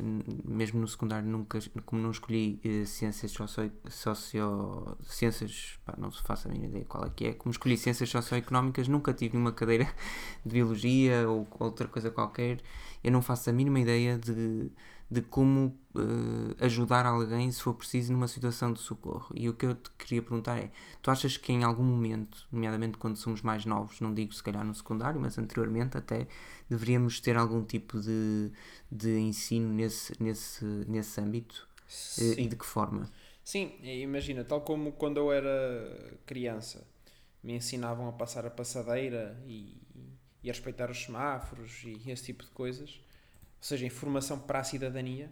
[0.45, 6.21] mesmo no secundário, nunca, como não escolhi eh, ciências socio, socio ciências, pá, não se
[6.21, 9.51] faça a minha ideia qual é que é, como escolhi ciências socioeconómicas, nunca tive uma
[9.51, 9.85] cadeira
[10.45, 12.61] de biologia ou outra coisa qualquer,
[13.03, 14.71] eu não faço a mínima ideia de
[15.13, 19.33] de como uh, ajudar alguém se for preciso numa situação de socorro.
[19.35, 20.71] E o que eu te queria perguntar é:
[21.01, 24.65] tu achas que em algum momento, nomeadamente quando somos mais novos, não digo se calhar
[24.65, 26.27] no secundário, mas anteriormente até,
[26.67, 28.51] deveríamos ter algum tipo de,
[28.91, 31.67] de ensino nesse, nesse, nesse âmbito?
[32.17, 33.07] Uh, e de que forma?
[33.43, 36.87] Sim, imagina, tal como quando eu era criança
[37.43, 39.77] me ensinavam a passar a passadeira e,
[40.41, 43.01] e a respeitar os semáforos e esse tipo de coisas
[43.63, 45.31] ou seja, informação para a cidadania,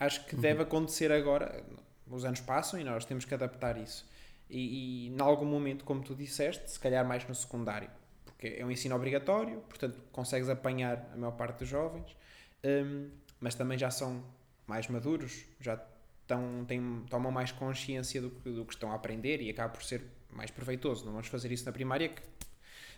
[0.00, 0.40] acho que uhum.
[0.40, 1.62] deve acontecer agora.
[2.08, 4.08] Os anos passam e nós temos que adaptar isso.
[4.48, 7.90] E, e, em algum momento, como tu disseste, se calhar mais no secundário,
[8.24, 12.16] porque é um ensino obrigatório, portanto consegues apanhar a maior parte dos jovens,
[12.64, 14.24] um, mas também já são
[14.66, 15.78] mais maduros, já
[16.22, 19.82] estão, têm, tomam mais consciência do que, do que estão a aprender e acaba por
[19.82, 21.04] ser mais proveitoso.
[21.04, 22.22] Não vamos fazer isso na primária, que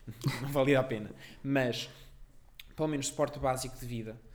[0.40, 1.10] não valia a pena.
[1.42, 1.90] Mas,
[2.76, 4.27] pelo menos, suporte básico de vida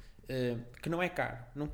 [0.81, 1.37] que não é caro.
[1.55, 1.71] Não,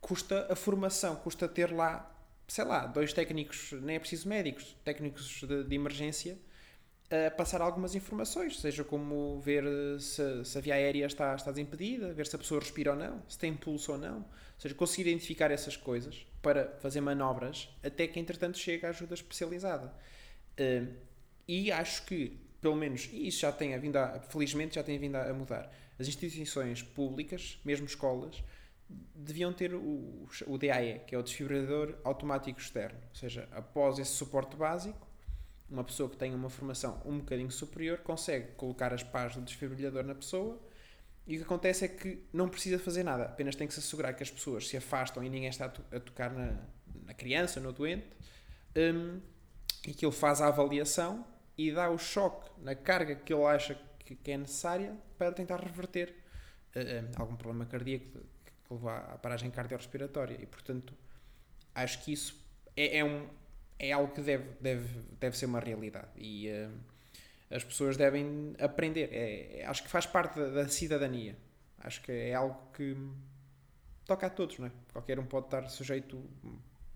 [0.00, 2.10] custa a formação, custa ter lá,
[2.48, 6.36] sei lá, dois técnicos, nem é preciso médicos, técnicos de, de emergência,
[7.26, 9.64] a passar algumas informações, seja como ver
[10.00, 13.22] se, se, a via aérea está, está desimpedida, ver se a pessoa respira ou não,
[13.28, 14.24] se tem pulso ou não, ou
[14.58, 19.92] seja, conseguir identificar essas coisas para fazer manobras até que entretanto chegue a ajuda especializada.
[20.58, 20.90] Uh,
[21.46, 25.16] e acho que, pelo menos, e isso já tem vindo a, felizmente já tem vindo
[25.16, 25.70] a mudar,
[26.02, 28.42] as instituições públicas, mesmo escolas,
[29.14, 32.98] deviam ter o, o DAE, que é o desfibrilador automático externo.
[33.10, 35.08] Ou seja, após esse suporte básico,
[35.70, 40.04] uma pessoa que tenha uma formação um bocadinho superior consegue colocar as pás do desfibrilhador
[40.04, 40.60] na pessoa
[41.26, 44.12] e o que acontece é que não precisa fazer nada, apenas tem que se assegurar
[44.14, 46.58] que as pessoas se afastam e ninguém está a, to a tocar na,
[47.06, 48.06] na, criança, no doente,
[48.76, 49.20] um,
[49.86, 51.24] e que ele faz a avaliação
[51.56, 53.78] e dá o choque na carga que ele acha
[54.16, 56.14] que, que é necessária para tentar reverter
[56.76, 58.06] uh, algum problema cardíaco
[58.44, 60.38] que, levou à paragem cardiorrespiratória.
[60.40, 60.94] E, portanto,
[61.74, 62.42] acho que isso
[62.76, 63.26] é, é, um,
[63.78, 66.08] é algo que deve, deve, deve ser uma realidade.
[66.16, 66.72] E uh,
[67.50, 69.10] as pessoas devem aprender.
[69.12, 71.36] É, é, acho que faz parte da, da, cidadania.
[71.78, 72.96] Acho que é algo que
[74.06, 74.72] toca a todos, não é?
[74.92, 76.22] Qualquer um pode estar sujeito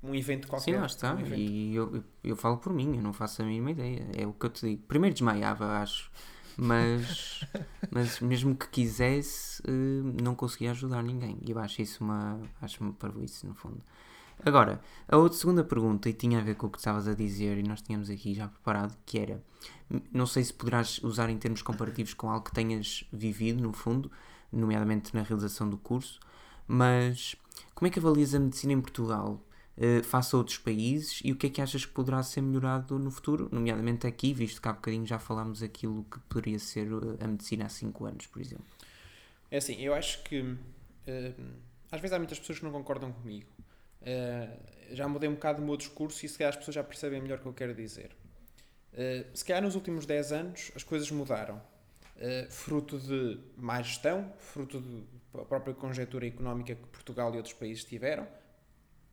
[0.03, 0.73] um evento qualquer.
[0.73, 1.15] Sim, lá está.
[1.15, 4.07] Um e eu, eu, eu, falo por mim, eu não faço a mínima ideia.
[4.17, 4.83] É o que eu te digo.
[4.87, 6.11] Primeiro desmaiava, acho
[6.57, 7.45] mas,
[7.91, 11.39] mas mesmo que quisesse, eh, não conseguia ajudar ninguém.
[11.47, 12.41] E eu acho isso uma.
[12.61, 13.83] Acho uma parvoíce, no fundo.
[14.45, 17.59] Agora, a outra segunda pergunta, e tinha a ver com o que estavas a dizer,
[17.59, 19.43] e nós tínhamos aqui já preparado, que era:
[20.13, 24.11] não sei se poderás usar em termos comparativos com algo que tenhas vivido, no fundo,
[24.53, 26.21] nomeadamente na realização do curso,
[26.67, 27.37] mas
[27.75, 29.41] como é que avalias a medicina em Portugal?
[29.79, 32.99] Uh, face a outros países e o que é que achas que poderá ser melhorado
[32.99, 37.25] no futuro, nomeadamente aqui, visto que há bocadinho já falámos aquilo que poderia ser eh,
[37.25, 38.67] a medicina há 5 anos, por exemplo?
[39.51, 40.57] É assim, eu acho que uh,
[41.91, 43.49] às vezes há muitas pessoas que não concordam comigo.
[44.03, 47.21] Uh, já mudei um bocado o meu discurso e se calhar as pessoas já percebem
[47.21, 48.11] melhor o que eu quero dizer.
[48.93, 51.61] Uh, se calhar nos últimos 10 anos as coisas mudaram.
[52.17, 54.81] Uh, fruto de má gestão, fruto
[55.35, 58.27] da própria conjectura económica que Portugal e outros países tiveram,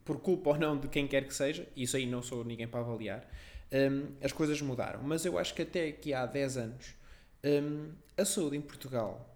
[0.04, 2.82] por culpa ou não de quem quer que seja, isso aí não sou ninguém para
[2.82, 3.28] avaliar,
[3.72, 5.02] um, as coisas mudaram.
[5.04, 6.96] Mas eu acho que até aqui há 10 anos
[7.44, 9.30] um, a saúde em Portugal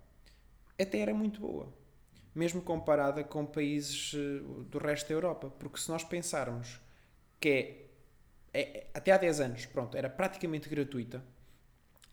[0.80, 1.74] até era muito boa,
[2.36, 5.50] mesmo comparada com países uh, do resto da Europa.
[5.50, 6.80] Porque se nós pensarmos
[7.40, 7.50] que
[8.54, 11.24] é, é, até há 10 anos, pronto, era praticamente gratuita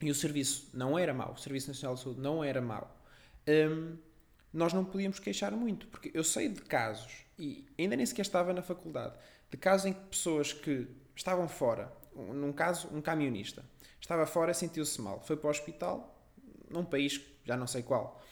[0.00, 3.00] e o serviço não era mau, o Serviço Nacional de Saúde não era mau,
[3.48, 3.96] um,
[4.52, 8.52] nós não podíamos queixar muito, porque eu sei de casos e ainda nem sequer estava
[8.52, 9.18] na faculdade,
[9.50, 13.64] de casos em que pessoas que estavam fora, num caso, um camionista,
[14.00, 16.22] estava fora, sentiu-se mal, foi para o hospital,
[16.70, 18.22] num país, já não sei qual,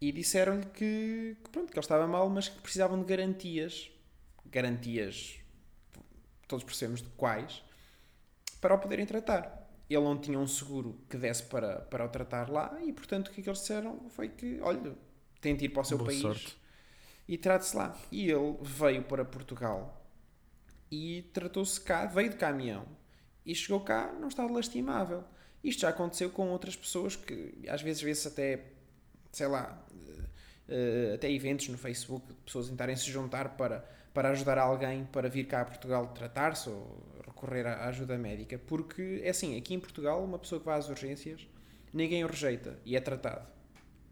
[0.00, 3.90] e disseram-lhe que, que, pronto, que ele estava mal, mas que precisavam de garantias,
[4.44, 5.38] garantias,
[6.46, 7.62] todos percebemos de quais,
[8.60, 9.64] para o poderem tratar.
[9.88, 13.30] Ele não tinha um seguro que desse para, para o tratar lá e, portanto, o
[13.30, 14.96] que, é que eles disseram foi que, olha,
[15.40, 16.56] tente ir para o seu Boa país sorte.
[17.28, 17.96] E trate-se lá.
[18.10, 20.06] E ele veio para Portugal
[20.90, 22.86] e tratou-se cá, veio de caminhão
[23.44, 25.24] e chegou cá num estado lastimável.
[25.62, 28.64] Isto já aconteceu com outras pessoas que às vezes vê-se até,
[29.32, 29.84] sei lá,
[30.68, 35.28] eh, até eventos no Facebook de pessoas tentarem se juntar para, para ajudar alguém para
[35.28, 38.58] vir cá a Portugal tratar-se ou recorrer à ajuda médica.
[38.58, 41.46] Porque é assim, aqui em Portugal, uma pessoa que vai às urgências,
[41.92, 43.55] ninguém o rejeita e é tratado.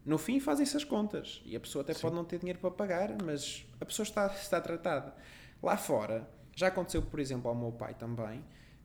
[0.05, 3.09] No fim fazem-se as contas e a pessoa até pode não ter dinheiro para pagar,
[3.23, 5.15] mas a pessoa está, está tratada.
[5.63, 8.43] Lá fora, já aconteceu, por exemplo, ao meu pai também,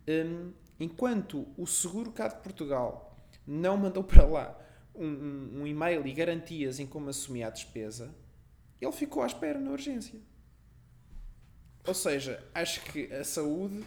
[0.08, 4.58] hum, enquanto o seguro cá de Portugal não mandou para lá
[4.94, 8.14] um, um- um e-mail e garantias em como assumia a despesa,
[8.80, 10.18] ele ficou à espera na urgência.
[11.86, 13.84] Ou seja, acho que a saúde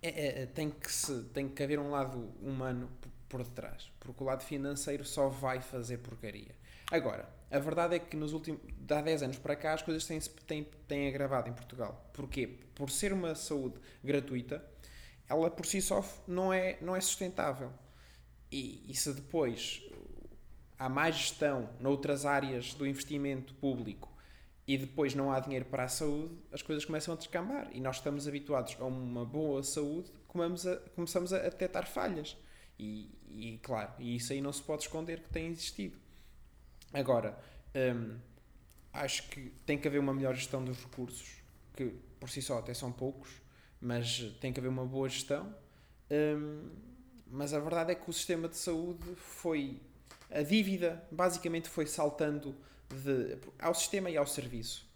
[0.00, 2.88] é- é- tem, que se, tem que haver um lado humano
[3.28, 6.54] por detrás, porque o lado financeiro só vai fazer porcaria.
[6.90, 8.60] Agora, a verdade é que nos últimos
[8.90, 12.08] há 10 anos para cá as coisas têm, têm, têm agravado em Portugal.
[12.12, 12.46] Porquê?
[12.74, 14.64] Por ser uma saúde gratuita,
[15.28, 17.70] ela por si só não é, não é sustentável.
[18.50, 19.82] E, e se depois
[20.78, 24.10] há mais gestão noutras áreas do investimento público
[24.66, 27.68] e depois não há dinheiro para a saúde, as coisas começam a descambar.
[27.72, 30.10] E nós estamos habituados a uma boa saúde,
[30.66, 32.36] a- começamos a detectar falhas.
[32.78, 35.96] E, e, claro, e isso aí não se pode esconder que tem existido.
[36.92, 37.38] Agora,
[37.74, 38.16] hum,
[38.92, 41.36] acho que tem que haver uma melhor gestão dos recursos,
[41.76, 43.30] que por si só até são poucos,
[43.80, 45.54] mas tem que haver uma boa gestão.
[46.10, 46.70] Hum,
[47.26, 49.80] mas a verdade é que o sistema de saúde foi.
[50.30, 52.54] A dívida basicamente foi saltando
[52.88, 54.88] de, ao sistema e ao serviço.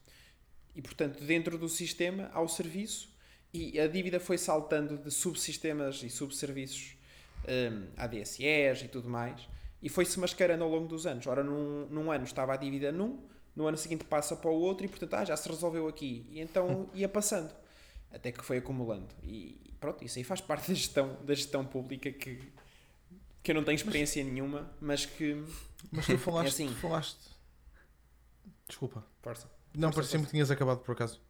[0.75, 3.13] E portanto, dentro do sistema, ao serviço,
[3.53, 6.97] e a dívida foi saltando de subsistemas e subserviços
[7.49, 9.49] hum, à DSEs e tudo mais,
[9.83, 11.27] e foi-se mascarando ao longo dos anos.
[11.27, 13.21] Ora, num, num ano estava a dívida num,
[13.55, 16.27] no ano seguinte passa para o outro, e portanto, ah, já se resolveu aqui.
[16.31, 17.53] E então ia passando,
[18.11, 19.09] até que foi acumulando.
[19.23, 22.41] E pronto, isso aí faz parte da gestão, da gestão pública que,
[23.43, 25.43] que eu não tenho experiência nenhuma, mas que.
[25.91, 26.47] Mas tu falaste.
[26.47, 26.69] É assim.
[26.69, 27.33] tu falaste...
[28.69, 29.05] Desculpa.
[29.21, 29.51] Força.
[29.75, 31.21] Não, Força, parecia-me que tinhas acabado por acaso.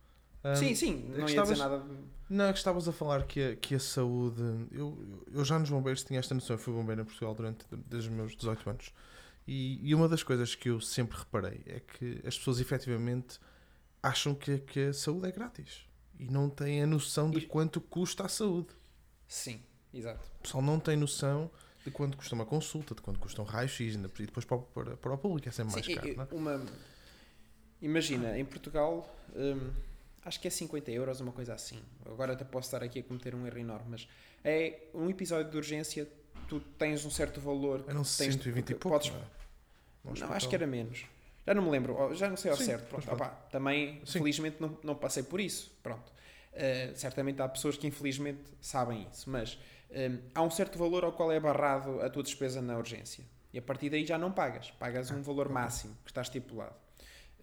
[0.45, 1.85] Ahm, sim, sim, não ia dizer nada.
[2.29, 4.43] Não, é que estavas a falar que a, que a saúde.
[4.71, 6.55] Eu, eu já nos bombeiros tinha esta noção.
[6.57, 8.93] Eu fui bombeiro em Portugal durante desde os meus 18 anos.
[9.47, 13.39] E, e uma das coisas que eu sempre reparei é que as pessoas efetivamente
[14.03, 15.85] acham que, que a saúde é grátis.
[16.19, 18.69] E não têm a noção de quanto custa a saúde.
[19.27, 19.61] Sim,
[19.93, 20.25] exato.
[20.39, 21.51] O pessoal não tem noção
[21.85, 24.97] de quanto custa uma consulta, de quanto custa um raio-x, e depois para, o- para,
[24.97, 26.29] para o público é sempre mais Sim, caro.
[26.31, 26.35] é?
[26.35, 26.65] uma...
[27.81, 29.71] Imagina, em Portugal, hum,
[30.25, 31.81] acho que é 50 euros, uma coisa assim.
[32.07, 34.09] Agora até posso estar aqui a cometer um erro enorme, mas
[34.45, 36.09] é um episódio de urgência,
[36.49, 37.85] tu tens um certo valor.
[37.89, 38.97] Eram que tens, 120 e pouco.
[38.97, 39.11] podes-
[40.05, 40.19] não é?
[40.21, 41.05] Não, acho que era menos.
[41.47, 42.89] Já não me lembro, já não sei ao Sim, certo.
[42.89, 44.19] Pronto, opá, também, Sim.
[44.21, 45.71] felizmente, não, não passei por isso.
[45.83, 46.13] Pronto.
[46.53, 49.59] Uh, certamente há pessoas que, infelizmente, sabem isso, mas
[49.91, 53.25] um, há um certo valor ao qual é barrado a tua despesa na urgência.
[53.53, 54.71] E a partir daí já não pagas.
[54.73, 56.75] Pagas um valor máximo que está estipulado.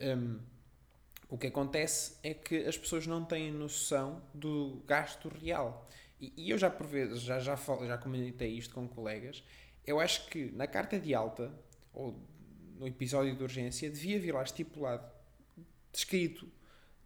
[0.01, 0.39] Um,
[1.29, 5.87] o que acontece é que as pessoas não têm noção do gasto real.
[6.19, 9.43] E, e eu já por vezes, já, já, falo, já comentei isto com colegas,
[9.85, 11.53] eu acho que na carta de alta,
[11.93, 12.19] ou
[12.77, 15.07] no episódio de urgência, devia vir lá estipulado,
[15.91, 16.47] descrito,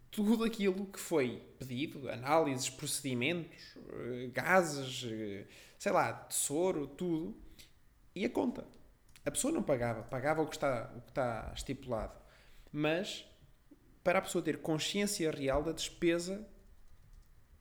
[0.10, 5.46] tudo aquilo que foi pedido, análises, procedimentos, eh, gases, eh,
[5.78, 7.36] sei lá, tesouro, tudo,
[8.16, 8.66] e a conta.
[9.26, 12.14] A pessoa não pagava, pagava o que está, o que está estipulado.
[12.72, 13.26] Mas
[14.04, 16.46] para a pessoa ter consciência real da despesa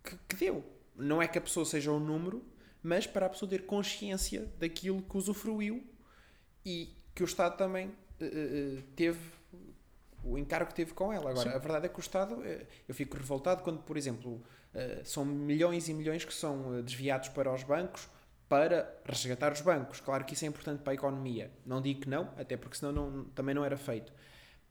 [0.02, 0.64] que, que deu.
[0.96, 2.44] Não é que a pessoa seja um número,
[2.82, 5.86] mas para a pessoa ter consciência daquilo que usufruiu
[6.64, 9.20] e que o Estado também eh, teve
[10.24, 11.30] o encargo que teve com ela.
[11.30, 11.56] Agora, Sim.
[11.56, 12.42] a verdade é que o Estado,
[12.88, 14.42] eu fico revoltado quando, por exemplo,
[14.74, 18.08] eh, são milhões e milhões que são desviados para os bancos
[18.48, 20.00] para resgatar os bancos.
[20.00, 21.50] Claro que isso é importante para a economia.
[21.64, 24.12] Não digo que não, até porque senão não, também não era feito.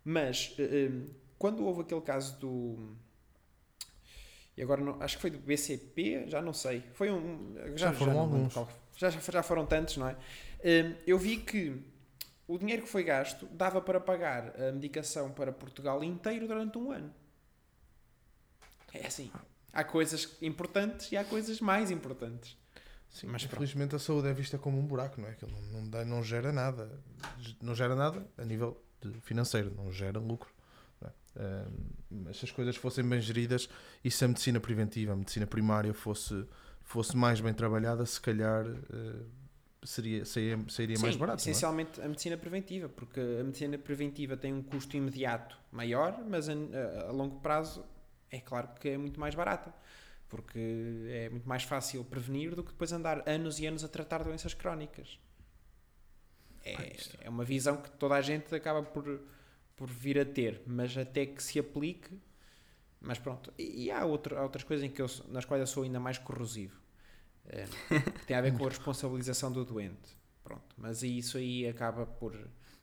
[0.03, 0.55] Mas
[1.41, 2.95] quando houve aquele caso do.
[4.55, 6.81] E agora não, acho que foi do BCP, já não sei.
[6.93, 7.55] Foi um.
[7.75, 8.53] Já foram não lembro alguns.
[8.53, 10.15] qual- Já, já, já foram tantos, não é?
[10.59, 11.81] Eh, Eu vi que
[12.47, 16.91] o dinheiro que foi gasto dava para pagar a medicação para Portugal inteiro durante um
[16.91, 17.11] ano.
[18.93, 19.31] É assim.
[19.73, 22.57] Há coisas importantes e há coisas mais importantes.
[23.09, 23.53] Sim, Mas pronto.
[23.55, 25.33] infelizmente a saúde é vista como um buraco, não é?
[25.33, 26.91] Que não, não, dá, não gera nada.
[27.61, 28.77] Não gera nada a nível
[29.23, 30.53] financeiro, não gera lucro.
[31.35, 31.65] É?
[32.09, 33.69] Mas se as coisas fossem bem geridas
[34.03, 36.45] e se a medicina preventiva, a medicina primária fosse,
[36.83, 39.23] fosse mais bem trabalhada, se calhar eh,
[39.83, 41.39] seria, sairia, sairia mais Sim, barato.
[41.39, 41.41] é?
[41.41, 46.53] essencialmente a medicina preventiva, porque a medicina preventiva tem um custo imediato maior, mas a,
[46.53, 47.85] a- a longo prazo
[48.29, 49.73] é claro que é muito mais barata,
[50.29, 50.59] porque
[51.09, 54.53] é muito mais fácil prevenir do que depois andar anos e anos a tratar doenças
[54.53, 55.17] crónicas.
[56.63, 59.21] É, é uma visão que toda a gente acaba por,
[59.81, 62.11] por vir a ter, mas até que se aplique.
[63.01, 65.67] Mas pronto, e, e há, outro, há outras coisas em que eu, nas quais eu
[65.67, 66.79] sou ainda mais corrosivo.
[67.47, 67.65] É,
[68.19, 70.15] que tem a ver com a responsabilização do doente.
[70.43, 72.35] Pronto, mas isso aí acaba por.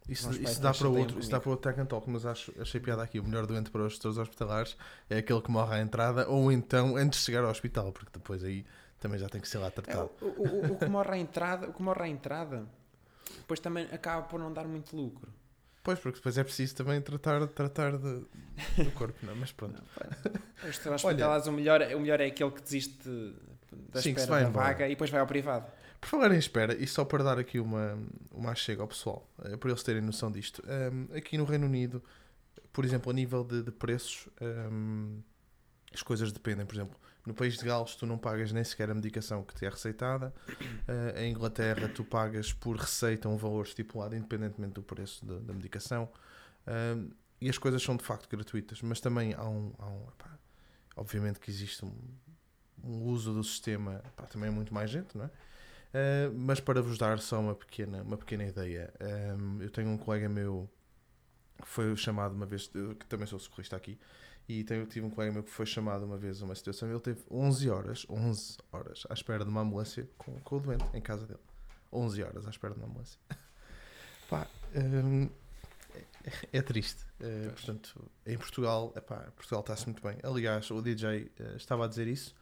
[0.09, 2.81] Isso, isso dá para outro, isso dá para outro Tech and Talk, mas acho, achei
[2.81, 3.21] piada aqui.
[3.21, 4.77] O melhor doente para os gestores hospitalares
[5.09, 8.43] é aquele que morre à entrada ou então antes de chegar ao hospital, porque depois
[8.43, 8.65] aí
[8.99, 10.11] também já tem que ser lá É, tratado.
[10.21, 12.67] o, o- o que morre à entrada, o que morre à entrada,
[13.39, 15.33] depois também acaba por não dar muito lucro.
[15.83, 18.25] Pois, porque depois é preciso também tratar, tratar de,
[18.85, 19.37] do corpo, não é?
[19.37, 19.83] Mas pronto.
[20.69, 21.05] Os
[21.47, 23.09] o melhor, o melhor é aquele que desiste
[23.91, 25.67] da Sim, espera da vaga e depois vai ao privado.
[26.01, 27.99] Por falar em espera, e só para dar aqui uma,
[28.31, 32.03] uma chega ao pessoal, eh, para eles terem noção disto, ehm, aqui no Reino Unido,
[32.73, 35.19] por exemplo, a nível de, de preços, ehm,
[35.93, 36.65] as coisas dependem.
[36.65, 36.97] Por exemplo,
[37.29, 40.35] no país de Gales, tu não pagas nem sequer a medicação que te é receitada.
[40.89, 45.53] Eh, em Inglaterra, tu pagas por receita um valor estipulado, independentemente do preço da- da
[45.53, 46.09] medicação.
[46.67, 47.11] Ehm,
[47.43, 49.73] e as coisas são de facto gratuitas, mas também há um.
[49.79, 50.31] Há um epá,
[50.97, 51.93] obviamente que existe um,
[52.83, 55.29] um uso do sistema, epá, também é muito mais gente, não é?
[55.29, 58.91] Uh, mas para vos dar só uma pequena, uma pequena ideia,
[59.39, 60.69] um, eu tenho um colega meu
[61.61, 63.99] que foi chamado uma vez, que também sou socorrista aqui,
[64.49, 67.01] e tenho, tive um colega meu que foi chamado uma vez a uma situação, ele
[67.01, 71.03] teve 11 horas, 11 horas à espera de uma ambulância com, com o doente em
[71.03, 71.41] casa dele.
[71.93, 73.21] 11 horas à espera de uma ambulância.
[74.31, 75.29] Pá, um,
[76.25, 77.05] é, é triste.
[77.21, 80.19] Uh, portanto, em Portugal, epá, Portugal está-se muito bem.
[80.23, 82.35] Aliás, o DJ uh, estava a dizer isso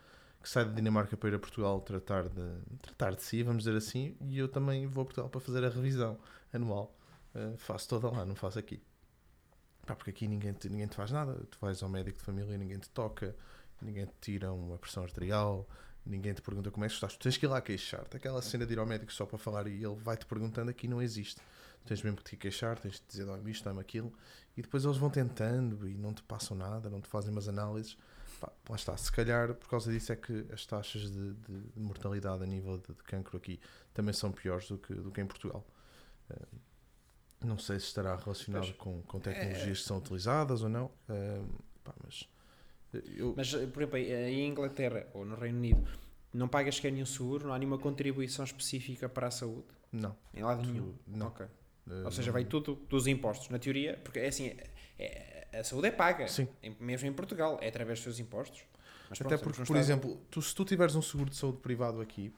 [0.42, 2.52] que sai da Dinamarca para ir a Portugal tratar de,
[2.82, 5.68] tratar de si, vamos dizer assim, e eu também vou a Portugal para fazer a
[5.68, 6.18] revisão
[6.52, 6.96] anual.
[7.34, 8.80] Uh, faço toda lá, não faço aqui.
[9.86, 11.34] Pá, porque aqui ninguém te, ninguém te faz nada.
[11.50, 13.34] Tu vais ao médico de família, ninguém te toca,
[13.80, 15.68] ninguém te tira uma pressão arterial,
[16.04, 17.14] ninguém te pergunta como é que estás.
[17.16, 18.16] Tu tens que ir lá queixar-te.
[18.16, 21.00] Aquela cena de ir ao médico só para falar e ele vai-te perguntando aqui não
[21.00, 21.40] existe.
[21.86, 24.12] Tens mesmo que te queixar, tens de dizer dá-me isto, dá-me aquilo,
[24.56, 27.96] e depois eles vão tentando e não te passam nada, não te fazem umas análises.
[28.40, 31.80] Pá, lá está, se calhar por causa disso é que as taxas de, de- de
[31.80, 33.60] mortalidade a nível de, de cancro aqui
[33.94, 35.64] também são piores do que, do que em Portugal.
[36.30, 36.46] Eh,
[37.44, 38.76] não sei se estará relacionado Pois.
[38.76, 41.40] com, com tecnologias que são utilizadas ou não, eh,
[41.84, 42.28] pá, mas
[42.94, 45.88] eh, eu, Mas, por exemplo, aí em Inglaterra ou no Reino Unido,
[46.32, 50.14] não pagas sequer nenhum seguro, não há nenhuma contribuição específica para a saúde, não.
[50.34, 50.94] em lado Tu- nenhum.
[51.06, 51.26] não.
[51.28, 51.46] Ok.
[51.88, 53.48] Eh, Ou seja, vai tudo dos impostos.
[53.48, 56.48] Na teoria, porque é assim, é- é- a saúde é paga, Sim.
[56.62, 58.62] em- mesmo em Portugal, é através dos seus impostos.
[59.08, 62.00] Mas Até pronto, porque, por exemplo, tu, se tu tiveres um seguro de saúde privado
[62.00, 62.34] aqui,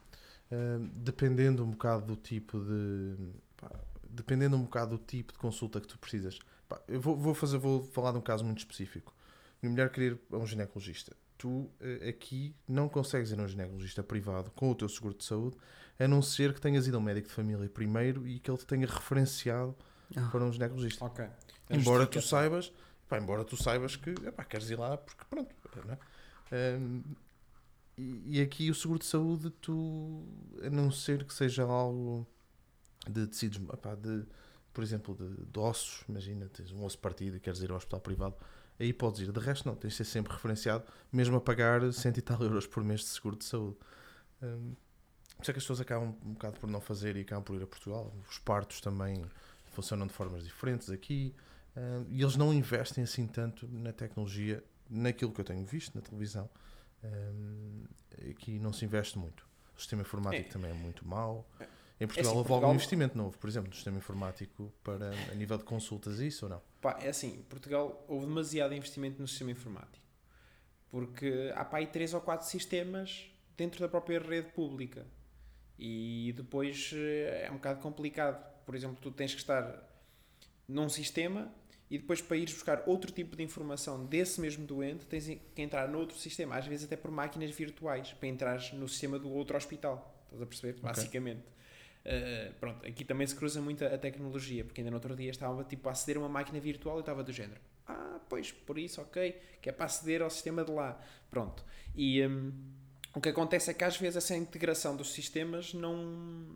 [0.50, 3.16] eh, dependendo um bocado do tipo de.
[3.56, 3.70] pá,
[4.18, 6.38] dependendo um bocado do tipo de consulta que tu precisas.
[6.68, 9.14] pá, eu vou, vou fazer, vou falar de um caso muito específico.
[9.62, 11.16] Minha mulher queria ir a um ginecologista.
[11.36, 15.24] Tu eh, aqui não consegues ir a um ginecologista privado com o teu seguro de
[15.24, 15.56] saúde,
[15.98, 18.58] a não ser que tenhas ido a um médico de família primeiro e que ele
[18.58, 19.74] te tenha referenciado
[20.16, 20.28] Ah.
[20.30, 21.04] para um ginecologista.
[21.04, 21.26] Ok.
[21.70, 22.72] Embora tu saibas,
[23.08, 25.54] pá, embora tu saibas que epá, queres ir lá porque pronto,
[25.86, 25.98] não é?
[27.96, 30.24] E, e aqui o seguro de saúde, tu,
[30.62, 32.26] a não ser que seja algo
[33.08, 34.24] de tecidos, epá, de,
[34.72, 38.00] por exemplo, de, de ossos, imagina, tens um osso partido e queres ir ao hospital
[38.00, 38.34] privado,
[38.78, 39.32] aí podes ir.
[39.32, 42.66] De resto, não, tens de ser sempre referenciado, mesmo a pagar cento e tal euros
[42.66, 43.76] por mês de seguro de saúde.
[44.42, 44.74] Hum,
[45.36, 47.56] por isso é que as pessoas acabam um bocado por não fazer e acabam por
[47.56, 48.12] ir a Portugal.
[48.28, 49.24] Os partos também
[49.72, 51.34] funcionam de formas diferentes aqui.
[51.76, 56.00] hum, e eles não investem assim tanto na tecnologia, naquilo que eu tenho visto na
[56.00, 56.48] televisão.
[57.04, 57.84] Hum,
[58.30, 59.46] aqui não se investe muito.
[59.76, 60.52] O sistema informático É.
[60.52, 61.48] também é muito mau.
[62.00, 65.34] Em Portugal assim, houve Portugal- algum investimento novo, por exemplo, no sistema informático para a
[65.34, 66.62] nível de consultas, isso ou não?
[66.80, 70.06] Pá, é assim, Portugal houve demasiado investimento no sistema informático.
[70.90, 75.06] Porque há pá, aí três ou quatro sistemas dentro da própria rede pública.
[75.78, 78.42] E depois eh, é um bocado complicado.
[78.64, 79.84] Por exemplo, tu tens que estar
[80.66, 81.52] num sistema
[81.90, 85.88] e depois para ires buscar outro tipo de informação desse mesmo doente tens que entrar
[85.88, 90.14] noutro sistema, às vezes até por máquinas virtuais, para entrares no sistema do outro hospital.
[90.26, 90.80] Estás a perceber?
[90.80, 91.42] Basicamente.
[92.04, 95.30] Uh, pronto, aqui também se cruza muito a, a tecnologia, porque ainda no outro dia
[95.30, 97.60] estava tipo a aceder a uma máquina virtual e estava do género.
[97.86, 100.98] Ah, pois, por isso, ok, que é para aceder ao sistema de lá.
[101.30, 101.64] Pronto.
[101.94, 102.52] E hum,
[103.14, 105.96] o que acontece é que às vezes essa integração dos sistemas não,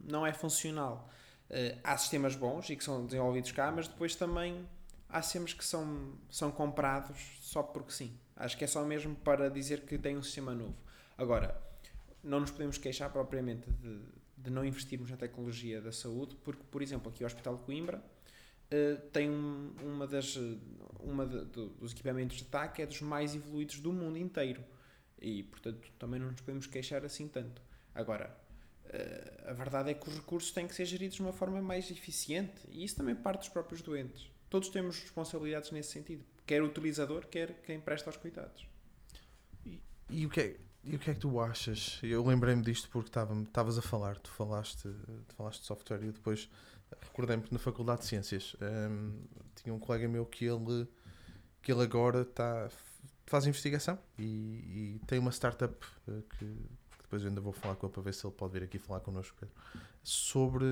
[0.05, 1.11] não é funcional.
[1.51, 4.67] Uh, há sistemas bons e que são desenvolvidos cá, mas depois também
[5.09, 8.19] há sistemas que são, são comprados só porque sim.
[8.35, 10.77] Acho que é só mesmo para dizer que tem um sistema novo.
[11.19, 11.61] Agora,
[12.25, 14.01] não nos podemos queixar propriamente de,
[14.43, 18.03] de não investirmos na tecnologia da saúde, porque, por exemplo, aqui o Hospital de Coimbra
[18.71, 20.57] eh, tem um- uma das eh,
[21.01, 24.65] uma de- do- dos equipamentos de TAC é dos mais evoluídos do mundo inteiro.
[25.21, 27.61] E portanto também não nos podemos queixar assim tanto.
[27.95, 28.35] Agora
[28.87, 31.91] eh, a verdade é que os recursos têm que ser geridos de uma forma mais
[31.91, 34.31] eficiente e isso também parte dos próprios doentes.
[34.51, 38.67] Todos temos responsabilidades nesse sentido quer o utilizador quer quem presta aos cuidados.
[40.11, 42.01] E o que é, e o que, é que tu achas?
[42.03, 44.83] Eu lembrei-me disto porque estava- estavas a falar, tu falaste,
[45.29, 46.49] tu falaste de software e eu depois
[47.01, 48.57] recordei-me que na Faculdade de Ciências
[48.91, 49.21] hum,
[49.55, 50.89] tinha um colega meu que ele,
[51.63, 52.69] que ele agora está,
[53.27, 55.75] faz investigação e, e tem uma startup
[56.09, 58.53] eh, que, que depois eu ainda vou falar com ele para ver se ele pode
[58.53, 59.55] vir aqui falar connosco Pedro,
[60.03, 60.65] sobre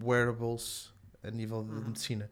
[0.00, 0.92] wearables
[1.22, 1.84] a nível de Uhum.
[1.86, 2.30] medicina.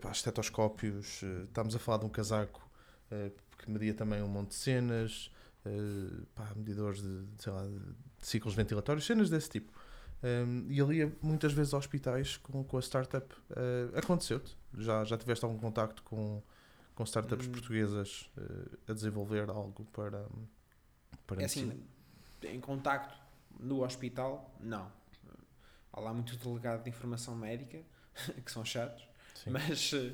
[0.00, 2.68] Pá, estetoscópios, eh, estamos a falar de um casaco
[3.12, 5.30] eh, que media também um monte de cenas,
[5.68, 9.72] eh, pá, medidores de, sei lá, de ciclos ventilatórios, cenas desse tipo.
[10.22, 13.32] Um, e ali ia muitas vezes hospitais com, com a startup.
[13.50, 14.56] Uh, Aconteceu-te?
[14.76, 16.42] Já, já tiveste algum contacto com,
[16.94, 17.52] com startups Hum.
[17.52, 20.26] portuguesas uh, a desenvolver algo para,
[21.26, 21.72] para É assim,
[22.42, 23.16] em contacto
[23.60, 24.90] no hospital, não.
[25.92, 27.80] Há lá muito delegado de informação médica,
[28.44, 29.50] que são chatos, Sim.
[29.50, 30.12] mas, eh,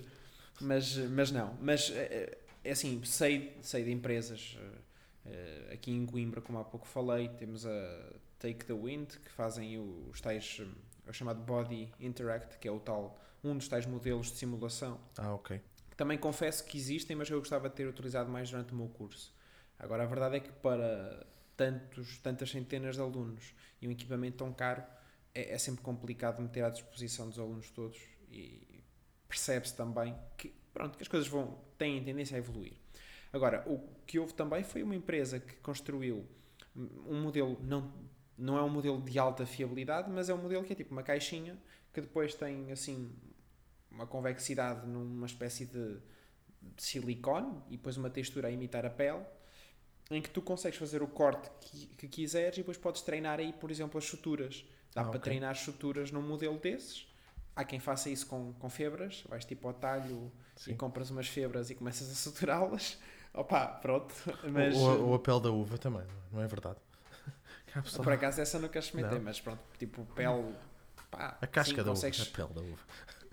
[0.61, 1.57] mas, eh, mas não.
[1.61, 4.79] Mas, eh, é assim, sei, sei de empresas eh, eh,
[5.73, 9.79] aqui em Coimbra, como há pouco falei, temos a Take the Wind, que fazem
[10.11, 14.31] os tais, eh, o chamado Body Interact, que é o tal, um dos tais modelos
[14.31, 15.61] de simulação Ah, ok.
[15.91, 18.89] que também confesso que existem, mas eu gostava de ter utilizado mais durante o meu
[18.89, 19.35] curso.
[19.79, 24.53] Agora, a verdade é que para tantos, tantas centenas de alunos e um equipamento tão
[24.53, 24.83] caro,
[25.35, 27.99] é, é sempre complicado meter à disposição dos alunos todos
[28.31, 28.83] e
[29.29, 32.75] percebe-se também que, pronto, que as coisas vão, têm tendência a evoluir.
[33.35, 36.25] Agora, o que houve também foi uma empresa que construiu
[36.75, 37.93] um modelo, não,
[38.39, 41.03] não é um modelo de alta fiabilidade, mas é um modelo que é tipo uma
[41.03, 41.59] caixinha
[41.93, 43.11] que depois tem assim
[43.91, 45.97] uma convexidade numa espécie de,
[46.63, 49.23] de silicone e depois uma textura a imitar a pele,
[50.11, 53.53] em que tu consegues fazer o corte que, que quiseres e depois podes treinar aí,
[53.53, 54.65] por exemplo, as suturas.
[54.95, 55.21] Dá Ah, para ok.
[55.23, 57.13] treinar suturas num modelo desses.
[57.57, 60.73] Há quem faça isso com, com febras, vais tipo ao talho Sim.
[60.73, 62.99] e compras umas febras e começas a suturá-las.
[63.35, 64.15] Opa, pronto.
[64.51, 66.79] Mas ou, ou a pele da uva também, não é verdade?
[67.67, 69.25] Cá, pessoal, por acaso essa nunca experimentei, Não.
[69.25, 70.55] mas pronto, tipo pele.
[71.11, 71.91] Pá, a casca sim, da uva.
[71.91, 72.79] consegues- A pele da uva.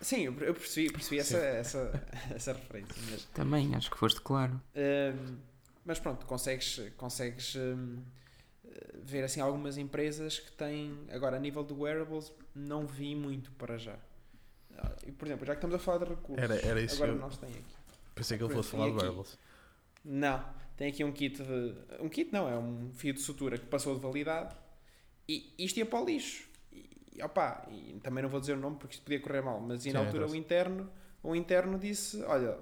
[0.00, 2.04] Sim, eu percebi, percebi essa, essa,
[2.34, 2.94] essa referência.
[3.10, 4.60] Mas, Também, acho que foste claro.
[4.76, 5.36] hum,
[5.82, 8.02] mas pronto, consegues, consegues hum,
[9.02, 11.06] ver assim algumas empresas que têm.
[11.10, 13.96] Agora, a nível de wearables, não vi muito para já.
[14.76, 17.12] Ah, E, por exemplo, já que estamos a falar de recursos, Era, era isso agora
[17.12, 17.64] eu nós tem aqui.
[18.14, 19.38] Pensei que ele fosse falar e de wearables.
[20.04, 20.44] Não,
[20.76, 21.74] tem aqui um kit de.
[22.00, 24.54] Um kit não, é um fio de sutura que passou de validade
[25.28, 26.48] e isto ia para o lixo.
[26.72, 29.86] E, opá, e também não vou dizer o nome porque isto podia correr mal, mas
[29.86, 30.36] e na Sim, altura o interessa.
[30.36, 30.90] interno,
[31.22, 32.58] o interno disse: Olha,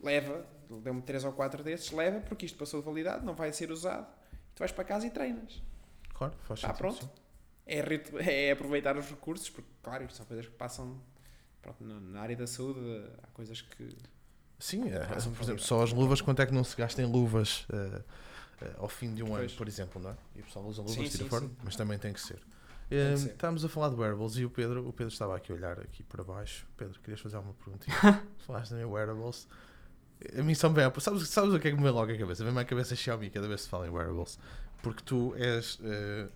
[0.00, 0.46] leva,
[0.82, 4.06] deu-me 3 ou 4 desses, leva porque isto passou de validade, não vai ser usado.
[4.54, 5.62] Tu vais para casa e treinas.
[6.14, 6.78] Claro, faz Tá, sentido.
[6.78, 7.10] pronto.
[7.66, 11.00] É, rit- é aproveitar os recursos, porque, claro, isto são coisas que passam.
[11.62, 12.80] Pronto, na área da saúde
[13.22, 13.96] há coisas que.
[14.58, 17.04] Sim, é, Passam por exemplo, só as luvas, quanto é que não se gasta em
[17.04, 18.02] luvas eh,
[18.62, 19.52] eh, ao fim de um ano, Pois.
[19.52, 20.16] por exemplo, não é?
[20.34, 21.56] E o pessoal usa luvas, Sim, tira sim, fora, sim.
[21.62, 22.38] mas também tem que ser.
[22.88, 23.30] que Eh, ser.
[23.32, 26.02] Estávamos a falar de wearables e o Pedro, o Pedro estava aqui a olhar aqui
[26.04, 26.66] para baixo.
[26.76, 27.96] Pedro, querias fazer alguma perguntinha?
[28.46, 29.46] Falaste em wearables.
[30.38, 32.16] A mim só me vem, sabes, sabes o que é que me vem logo à
[32.16, 32.42] cabeça?
[32.42, 34.38] Vem-me à cabeça Xiaomi cada vez que se fala em wearables.
[34.82, 36.28] Porque tu és, eh,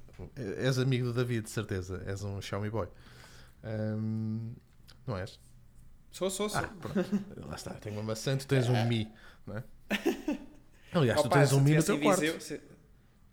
[0.59, 2.03] és amigo do David, de certeza.
[2.07, 2.87] És um Xiaomi boy.
[3.65, 4.53] Ahm,
[5.07, 5.39] não és?
[6.13, 6.61] Sou, sou, sou.
[6.61, 7.09] Ah, pronto.
[7.49, 9.11] Lá está, tenho uma maçã, tu tens um Mi,
[9.47, 9.65] não é?
[10.93, 12.21] Aliás, tu Opa, tens se um Mi no teu quarto.
[12.21, 12.61] Viseu, se-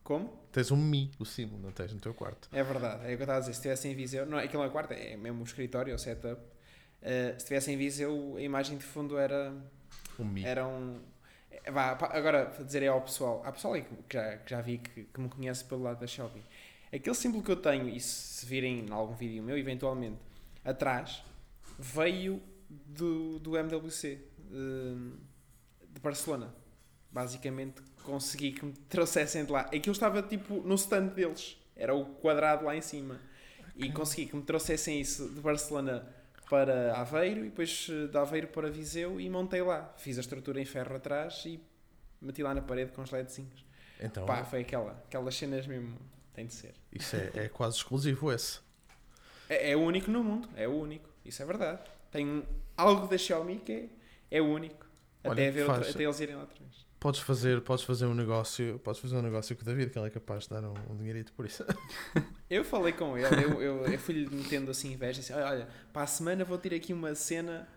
[0.03, 0.29] Como?
[0.51, 2.47] Tens um Mi, o símbolo, não tens no teu quarto.
[2.51, 3.53] É verdade, é o que eu estava a dizer.
[3.53, 6.39] Se estivesse em Viseu, não, aquilo não é quarto, é mesmo o escritório, o setup.
[6.39, 9.53] Uh, se estivesse em Viseu, a imagem de fundo era,
[10.19, 10.45] Um Mi.
[10.45, 10.99] era um.
[11.51, 14.61] é, Vá, agora, para dizer é ao pessoal, há pessoal aí que já, que já
[14.61, 16.43] vi que, que me conhece pelo lado da Xiaomi.
[16.93, 20.17] Aquele símbolo que eu tenho, e se virem em algum vídeo meu, eventualmente,
[20.63, 21.21] atrás,
[21.77, 25.13] veio do, do MWC de,
[25.93, 26.53] de Barcelona.
[27.11, 29.61] Basicamente, consegui que me trouxessem de lá.
[29.61, 33.19] Aquilo estava tipo no stand deles, era o quadrado lá em cima.
[33.75, 36.07] E consegui que me trouxessem isso de Barcelona
[36.49, 39.93] para Aveiro e depois eh, de Aveiro para Viseu e montei lá.
[39.97, 41.59] Fiz a estrutura em ferro atrás e
[42.19, 43.65] meti lá na parede com os LEDzinhos.
[43.99, 45.97] Então, Pá, foi aquela, aquelas cenas mesmo,
[46.33, 46.73] tem de ser.
[46.91, 48.59] isso é, é quase exclusivo esse.
[49.49, 51.81] É, é o único no mundo, é o único, isso é verdade.
[52.17, 52.43] Tem
[52.75, 53.89] algo da Xiaomi que é,
[54.37, 54.83] é o único.
[55.23, 56.87] Olha, Até, ver outra- faz- até eles irem lá vez.
[56.99, 60.07] Podes fazer, podes fazer um negócio, podes fazer um negócio com o David, que ele
[60.07, 61.63] é capaz de dar um, um dinheirito por isso.
[62.49, 66.07] Eu falei com ele, eu, eu, eu fui-lhe metendo assim inveja, assim, olha, para a
[66.07, 67.67] semana vou ter aqui uma cena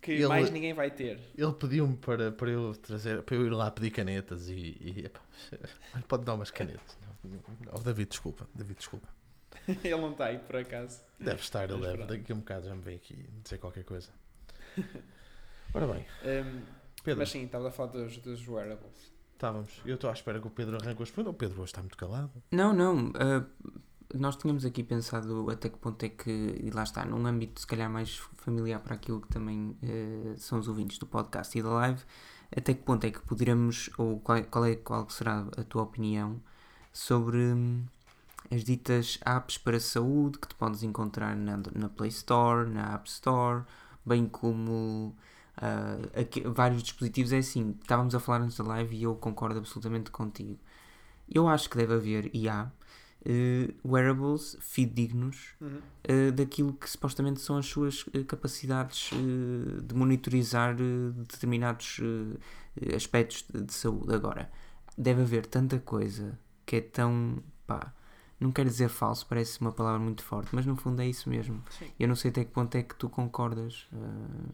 [0.00, 1.18] que Ele- mais ninguém vai ter.
[1.36, 5.10] Ele pediu-me para, para eu trazer, para eu ir lá pedir canetas e, e
[6.08, 6.96] pode dar umas canetas.
[7.72, 9.08] Oh, David, desculpa, David, desculpa.
[9.84, 11.00] Ele não está aí, por acaso.
[11.18, 11.96] Deve estar, ele deve.
[11.96, 12.08] pronto.
[12.10, 14.08] Daqui a um bocado já me vem aqui dizer qualquer coisa.
[15.74, 16.62] Ora bem, Um,
[17.02, 19.12] Pedro, mas sim, estava a falar dos, dos wearables.
[19.34, 19.80] estávamos.
[19.84, 21.34] Eu estou à espera que o Pedro arranque as perguntas.
[21.34, 22.30] O Pedro hoje está muito calado.
[22.52, 23.12] Não, não.
[23.16, 23.44] ah,
[24.14, 27.66] nós tínhamos aqui pensado até que ponto é que, e lá está, num âmbito se
[27.66, 31.70] calhar mais familiar para aquilo que também eh, são os ouvintes do podcast e da
[31.70, 32.02] live,
[32.56, 36.40] até que ponto é que poderemos, ou qual, qual é, qual será a tua opinião
[36.92, 37.84] sobre hum,
[38.50, 43.08] as ditas apps para saúde que tu podes encontrar na, na Play Store, na App
[43.08, 43.64] Store,
[44.04, 45.14] bem como
[45.56, 47.32] ah, aqui- vários dispositivos.
[47.32, 50.58] É assim, estávamos a falar antes da live e eu concordo absolutamente contigo.
[51.28, 52.70] Eu acho que deve haver, e há,
[53.24, 55.80] eh, wearables fidedignos Uhum.
[56.04, 62.00] eh, daquilo que supostamente são as suas eh, capacidades eh, de monitorizar eh, determinados
[62.94, 64.14] aspectos de, de saúde.
[64.14, 64.50] Agora,
[64.96, 67.42] deve haver tanta coisa que é tão.
[67.66, 67.92] pá,
[68.40, 71.62] não quero dizer falso, parece uma palavra muito forte, mas no fundo é isso mesmo.
[71.70, 71.90] Sim.
[71.98, 73.86] Eu não sei até que ponto é que tu concordas.
[73.92, 74.52] eh,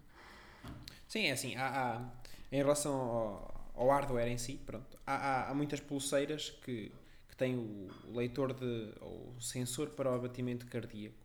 [1.08, 2.10] Sim, é assim, há, há-
[2.50, 6.92] em relação ao, ao hardware em si, pronto, há, há, muitas pulseiras que,
[7.28, 11.16] que têm o, o leitor de, ou o sensor para o abatimento cardíaco.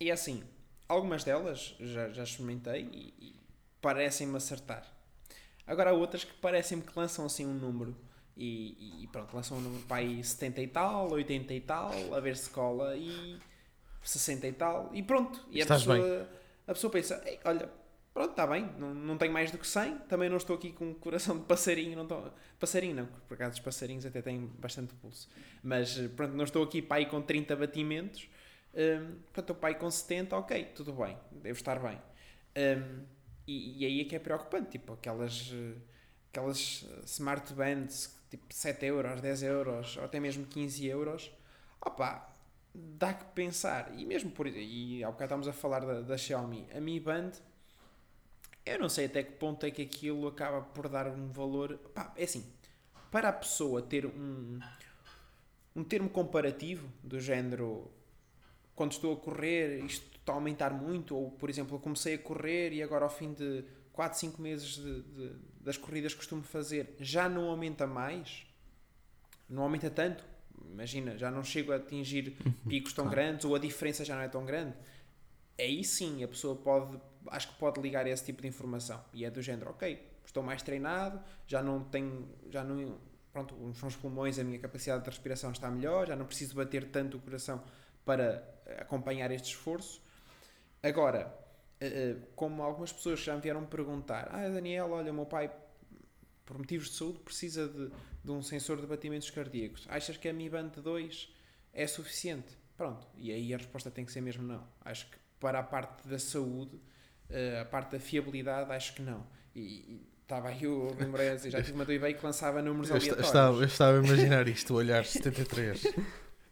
[0.00, 0.42] E é assim,
[0.88, 3.36] algumas delas já, já experimentei e, e
[3.80, 4.86] parecem-me acertar.
[5.66, 7.96] Agora há outras que parecem-me que lançam assim um número
[8.36, 12.20] e, e pronto, lançam um número para aí 70 e tal, 80 e tal, a
[12.20, 13.38] ver se cola e
[14.02, 15.44] 60 e tal, e pronto.
[15.50, 16.28] E a Estás pessoa,
[16.66, 17.70] a pessoa pensa, "Ei, olha,
[18.12, 20.86] pronto, está bem, não, não tenho mais do que 100, também não estou aqui com
[20.90, 24.94] um coração de passarinho, não estou, passarinho não, por acaso os passarinhos até têm bastante
[24.94, 25.28] pulso,
[25.62, 28.28] mas eh, pronto, não estou aqui para aí com 30 batimentos,
[28.74, 31.98] hum, pronto, estou para aí com 70, ok, tudo bem, devo estar bem.
[32.56, 33.04] Hum,
[33.46, 35.74] e, e aí é que é preocupante, tipo, aquelas, eh,
[36.30, 41.30] aquelas eh, smart bands, tipo 7 euros, 10 euros, ou até mesmo 15 euros,
[41.80, 42.34] opá,
[42.74, 43.92] dá que pensar.
[43.98, 47.32] E mesmo por e há bocado estávamos a falar da, da Xiaomi, a Mi Band,
[48.64, 51.78] eu não sei até que ponto é que aquilo acaba por dar um valor.
[52.16, 52.44] É assim,
[53.10, 54.60] para a pessoa ter um,
[55.74, 57.90] um termo comparativo do género
[58.74, 62.18] quando estou a correr, isto está a aumentar muito, ou por exemplo, eu comecei a
[62.18, 66.42] correr e agora ao fim de 4, 5 meses de, de- das corridas que costumo
[66.42, 68.46] fazer já não aumenta mais,
[69.48, 70.24] não aumenta tanto.
[70.70, 72.36] Imagina, já não chego a atingir
[72.68, 74.74] picos tão grandes ou a diferença já não é tão grande.
[75.58, 76.98] Aí sim a pessoa pode,
[77.28, 80.62] acho que pode ligar esse tipo de informação e é do género, ok, estou mais
[80.62, 82.98] treinado, já não tenho, já não,
[83.32, 86.90] pronto, os meus pulmões, a minha capacidade de respiração está melhor, já não preciso bater
[86.90, 87.62] tanto o coração
[88.04, 88.42] para
[88.78, 90.02] acompanhar este esforço.
[90.82, 91.32] Agora,
[92.34, 95.50] como algumas pessoas já me vieram perguntar, ah Daniel, olha, o meu pai
[96.44, 97.90] por motivos de saúde precisa de,
[98.24, 99.86] de um sensor de batimentos cardíacos.
[99.88, 101.32] Achas que a Mi Band 2
[101.72, 102.56] é suficiente?
[102.76, 104.66] Pronto, e aí a resposta tem que ser mesmo não.
[104.84, 106.80] Acho que para a parte da saúde,
[107.30, 109.26] eh, a parte da fiabilidade, acho que não.
[109.54, 110.88] E, estava aí o
[111.36, 113.26] dizer, já tive uma do eBay que lançava números Eu, aleatórios.
[113.26, 115.94] estava, eu estava a imaginar isto, o olhar 73,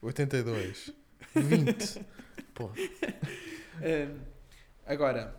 [0.03, 0.93] 82,
[1.35, 2.07] 20.
[2.55, 2.71] Pô,
[3.83, 4.19] Hum,
[4.93, 5.35] agora,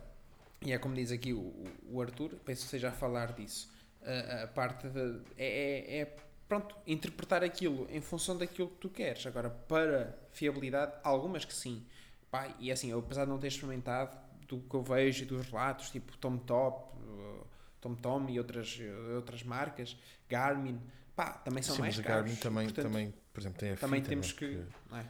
[0.60, 1.52] e é como diz aqui o,
[1.88, 3.70] o- Arthur, penso que seja a falar disso.
[4.04, 5.20] A, a parte de.
[5.36, 6.16] É, é- é,
[6.48, 9.26] pronto, interpretar aquilo em função daquilo que tu queres.
[9.26, 11.84] Agora, para fiabilidade, algumas que sim.
[12.30, 14.16] Pá, e assim, eu, apesar de não ter experimentado,
[14.48, 17.46] do que eu vejo e dos relatos, tipo Tom Top, uh,
[17.80, 18.78] Tom Tom e outras,
[19.14, 19.96] outras marcas,
[20.28, 20.80] Garmin,
[21.14, 22.22] pá, também são sim, mais mas caros.
[22.22, 24.64] Garmin também, portanto, também, por exemplo, tem a também fita, temos né, que.
[24.90, 25.06] não é?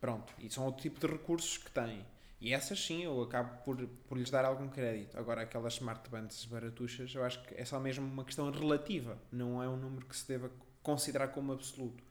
[0.00, 2.04] Pronto, e são outro tipo de recursos que têm.
[2.42, 5.16] E essas sim, eu acabo por, por lhes dar algum crédito.
[5.16, 9.62] Agora, aquelas smart bands baratuchas, eu acho que é só mesmo uma questão relativa, não
[9.62, 10.50] é um número que se deva
[10.82, 12.02] considerar como absoluto.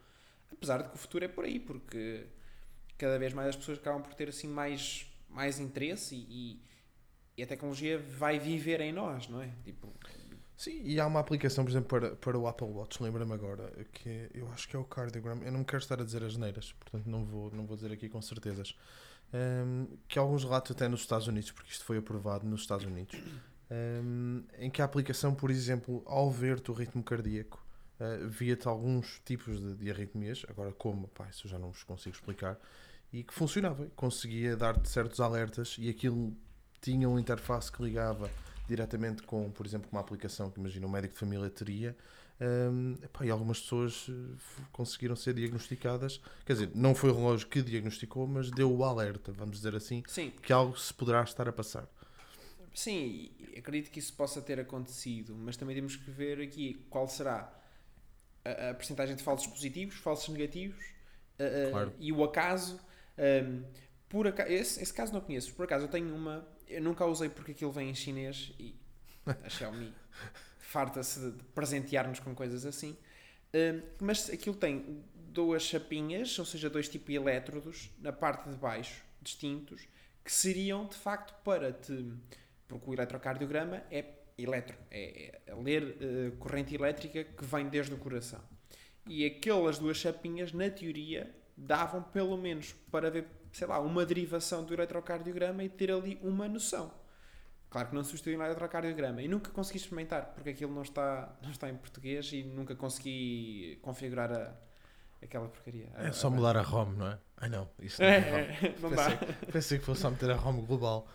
[0.49, 2.27] Apesar de que o futuro é por aí, porque
[2.97, 6.63] cada vez mais as pessoas acabam por ter assim mais, mais interesse e,
[7.35, 9.49] e a tecnologia vai viver em nós, não é?
[9.65, 9.93] Tipo,
[10.55, 14.29] Sim, e há uma aplicação, por exemplo, para, para o Apple Watch, lembra-me agora, que
[14.33, 15.41] eu acho que é o Cardiogram.
[15.43, 17.91] Eu não me quero estar a dizer as neiras, portanto não vou, não vou dizer
[17.91, 18.77] aqui com certezas.
[19.33, 23.17] Hum, que alguns relatos até nos Estados Unidos, porque isto foi aprovado nos Estados Unidos,
[23.71, 27.65] hum, em que a aplicação, por exemplo, ao ver-te o ritmo cardíaco,
[27.99, 31.83] uh, via-te alguns tipos de, de arritmias, agora como, pá, isso eu já não vos
[31.83, 32.59] consigo explicar,
[33.13, 36.35] e que funcionava, conseguia dar-te certos alertas e aquilo
[36.81, 38.29] tinha uma interface que ligava
[38.67, 41.95] diretamente com, por exemplo, uma aplicação que imagina um médico de família teria.
[42.41, 44.37] Hum, epá, e algumas pessoas eh,
[44.71, 46.21] conseguiram ser diagnosticadas.
[46.45, 50.03] Quer dizer, não foi o relógio que diagnosticou, mas deu o alerta, vamos dizer assim,
[50.05, 51.87] Sim, que algo se poderá estar a passar.
[52.73, 57.53] sim, acredito que isso possa ter acontecido, mas também temos que ver aqui qual será
[58.45, 60.83] a, a percentagem de falsos positivos, falsos negativos
[61.39, 61.93] a- a- Claro.
[61.99, 62.79] e o acaso.
[63.17, 63.63] hum,
[64.09, 65.53] por acaso, esse, esse caso não conheço.
[65.55, 66.47] Por acaso eu tenho uma.
[66.67, 68.75] Eu nunca a usei porque aquilo vem em chinês e
[69.43, 69.93] a Xiaomi
[70.71, 72.97] farta-se de presentear-nos com coisas assim.
[73.53, 78.55] Hum, mas aquilo tem duas chapinhas, ou seja, dois tipos de elétrodos na parte de
[78.55, 79.87] baixo, distintos,
[80.23, 82.13] que seriam de facto para te.
[82.67, 84.05] Porque o eletrocardiograma é
[84.37, 88.41] eletro, é, é ler eh, corrente elétrica que vem desde o coração.
[89.05, 94.63] E aquelas duas chapinhas, na teoria, davam pelo menos para ver, sei lá, uma derivação
[94.63, 96.93] do eletrocardiograma e ter ali uma noção.
[97.71, 99.21] Claro que não substitui o eletrocardiograma.
[99.23, 103.79] E nunca consegui experimentar, porque aquilo não está, não está em português e nunca consegui
[103.81, 104.53] configurar a,
[105.23, 105.89] aquela porcaria.
[105.95, 107.17] A- É só a- mudar a ROM, não é?
[107.37, 108.37] Ai não, isso não é, ROM.
[108.37, 109.07] É, é, não dá.
[109.51, 111.07] Pensei que fosse só meter a ROM global.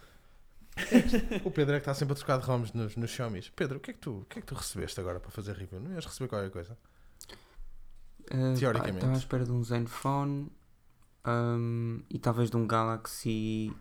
[1.44, 3.42] o Pedro é que está sempre a trocar de ROMs nos, nos Xiaomi.
[3.54, 5.54] Pedro, o que, é que tu, o que é que tu recebeste agora para fazer
[5.56, 5.78] review?
[5.80, 6.76] Não ias receber qualquer coisa?
[8.32, 8.96] Uh, Teoricamente.
[8.96, 10.50] Estava à espera de um Zenfone
[11.26, 13.72] um, e talvez de um Galaxy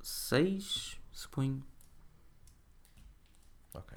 [0.00, 1.62] A6, suponho.
[3.74, 3.92] Ok,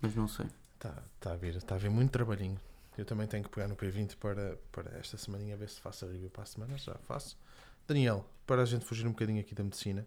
[0.00, 0.46] Mas não sei.
[0.74, 2.58] está tá a vir, está a vir muito trabalhinho.
[2.98, 6.08] Eu também tenho que pegar no P20 para, para esta semaninha, ver se faço a
[6.08, 6.76] review para a semana.
[6.76, 7.38] Já faço.
[7.86, 10.06] Daniel, para a gente fugir um bocadinho aqui da medicina,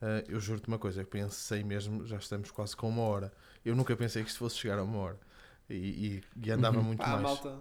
[0.00, 3.32] eh, eu juro-te uma coisa, eu pensei mesmo, já estamos quase com uma hora.
[3.64, 5.18] Eu nunca pensei que isto fosse chegar a uma hora.
[5.68, 6.84] E, e- e andava Uhum.
[6.84, 7.22] muito Pá, a, mais.
[7.22, 7.60] malta,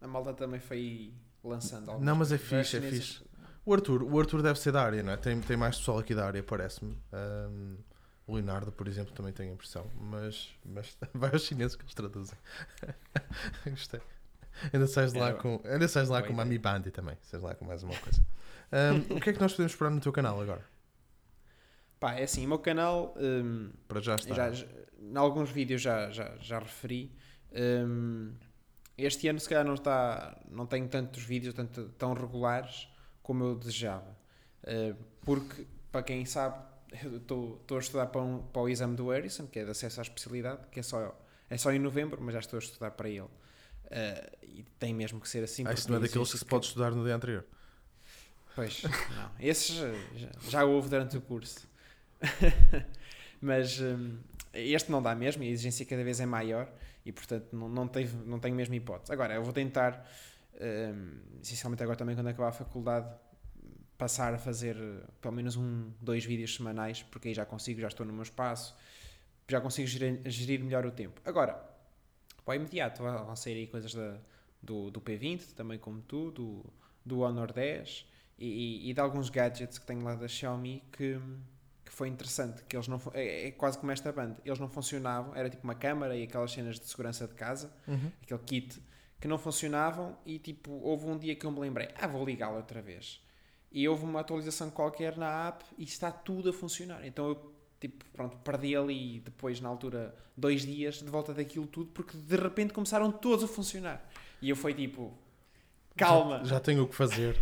[0.00, 3.22] a malta também foi lançando algumas Não, mas é fixe, é fixe.
[3.64, 5.16] O Arthur, o Arthur deve ser da área, não é?
[5.16, 6.96] Tem, tem mais pessoal aqui da área, parece-me.
[7.12, 7.76] Ahm,
[8.26, 9.90] o Leonardo, por exemplo, também tem a impressão.
[9.94, 12.38] Mas, mas vai aos chineses que eles traduzem.
[13.66, 14.00] Gostei.
[14.72, 16.44] Ainda sais de lá É, com, ainda sais lá com uma.
[16.44, 17.16] Mi Bandi também.
[17.22, 18.26] Sais lá com mais uma coisa.
[18.72, 20.64] Ahm, o que é que nós podemos esperar no teu canal agora?
[21.98, 24.34] Pá, é assim, o meu canal, hum, Para já estar.
[24.34, 24.66] já, já,
[24.98, 27.14] em alguns vídeos já, já, já referi.
[27.52, 28.34] hum,
[28.96, 32.88] este ano, se calhar, não, está, não tenho tantos vídeos tanto, tão regulares
[33.22, 34.16] como eu desejava.
[34.64, 36.62] Uh, porque, para quem sabe,
[37.02, 40.00] eu estou a estudar para, um, para o exame do Harrison, que é de acesso
[40.00, 41.16] à especialidade, que é só,
[41.48, 43.20] é só em novembro, mas já estou a estudar para ele.
[43.22, 45.64] Uh, e tem mesmo que ser assim.
[45.66, 47.44] ah, porque não é daqueles que se pode estudar no dia anterior.
[48.54, 49.30] Pois, não.
[49.38, 51.68] Esses já, já, houve durante o curso.
[53.40, 54.18] Mas hum,
[54.52, 56.68] este não dá mesmo e a exigência cada vez é maior
[57.04, 59.12] e, portanto, não, não, teve, não tenho mesmo hipótese.
[59.12, 60.06] Agora, eu vou tentar,
[60.60, 63.08] hum, essencialmente agora também quando acabar a faculdade,
[63.98, 64.76] passar a fazer
[65.20, 68.74] pelo menos um, dois vídeos semanais, porque aí já consigo, já estou no meu espaço,
[69.48, 71.20] já consigo gerir, gerir melhor o tempo.
[71.24, 71.54] Agora,
[72.44, 74.16] para o imediato, vão sair aí coisas da,
[74.62, 76.64] do, do P20, também como tu, do,
[77.04, 78.06] do Honor 10
[78.38, 81.20] e, e- de alguns gadgets que tenho lá da Xiaomi que,
[81.84, 85.34] que foi interessante, que eles não é, é quase como esta banda, eles não funcionavam,
[85.36, 88.10] era tipo uma câmara e aquelas cenas de segurança de casa, Uhum.
[88.22, 88.82] aquele kit
[89.20, 92.56] que não funcionavam e tipo, houve um dia que eu me lembrei, ah, vou ligá-lo
[92.56, 93.20] outra vez.
[93.70, 97.06] E houve uma atualização qualquer na app e está tudo a funcionar.
[97.06, 101.90] Então eu, tipo, pronto, perdi ali depois, na altura, dois dias de volta daquilo tudo,
[101.92, 104.02] porque de repente começaram todos a funcionar.
[104.40, 105.16] E eu fui tipo,
[105.94, 106.38] calma.
[106.38, 107.38] Já, já tenho o que fazer.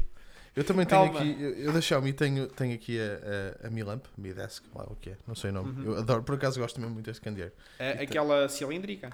[0.59, 1.21] Eu também Calma.
[1.21, 4.35] tenho aqui, eu, eu da Xiaomi tenho, tenho aqui a, a, a Mi Lamp, Mi
[4.35, 5.71] Desk, lá o que é, não sei o nome.
[5.71, 5.85] Uhum.
[5.93, 7.53] Eu adoro, por acaso gosto mesmo muito deste candeeiro.
[7.79, 9.11] A- aquela cilíndrica?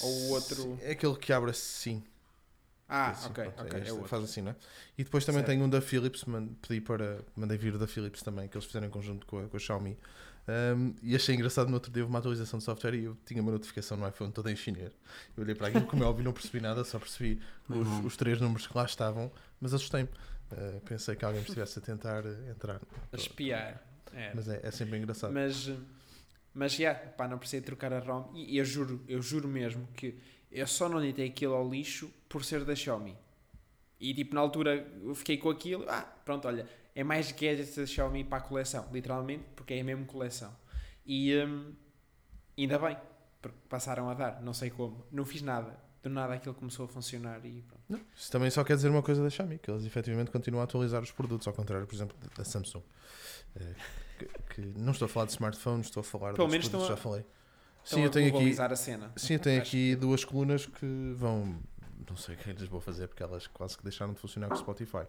[0.00, 2.02] Ou o outro- É aquele que abre assim.
[2.88, 4.08] Ah, assim, ok, pronto, ok, este, é o outro.
[4.08, 4.56] Faz assim, não é?
[4.96, 5.48] E depois também Certo.
[5.50, 8.64] tenho um da Philips, man- pedi para, mandei vir o da Philips também, que eles
[8.64, 9.98] fizeram em conjunto com a, com a Xiaomi.
[10.48, 13.42] Um, e achei engraçado, no outro dia houve uma atualização de software e eu tinha
[13.42, 14.92] uma notificação no iPhone toda em chinês.
[15.36, 18.16] Eu olhei para aquilo, como é óbvio, não percebi nada, só percebi Muito os, os
[18.16, 20.08] três números que lá estavam, mas assustei-me.
[20.50, 22.80] Uh, pensei que alguém me estivesse a tentar uh, entrar.
[23.12, 23.82] A espiar.
[24.14, 24.32] É.
[24.34, 25.32] Mas é, é sempre engraçado.
[25.32, 25.70] Mas,
[26.54, 28.32] mas já, pá, não precisei trocar a ROM.
[28.34, 30.18] E eu juro, eu juro mesmo que
[30.50, 33.16] eu só não deitei aquilo ao lixo por ser da Xiaomi.
[34.00, 37.84] E tipo, na altura eu fiquei com aquilo, ah, pronto, olha, é mais gadgets da
[37.86, 40.56] Xiaomi para a coleção, literalmente, porque é a mesma coleção.
[41.04, 41.74] E hum,
[42.56, 42.96] ainda bem,
[43.42, 46.88] porque passaram a dar, não sei como, não fiz nada, do nada aquilo começou a
[46.88, 47.82] funcionar e pronto.
[47.88, 50.64] Não, isso também só quer dizer uma coisa da Xiaomi, que eles efetivamente continuam a
[50.64, 52.82] atualizar os produtos, ao contrário, por exemplo, da- Samsung.
[53.56, 53.74] Eh,
[54.18, 56.96] que, que não estou a falar de smartphones, estou a falar Pelo menos produtos, a-
[56.96, 57.24] já falei.
[57.84, 59.12] Estão Sim, eu a tenho aqui, a cena.
[59.16, 61.58] sim, eu tenho Acho aqui duas colunas que vão.
[62.08, 64.54] Não sei o que lhes vou fazer, porque elas quase que deixaram de funcionar com
[64.54, 65.06] o Spotify,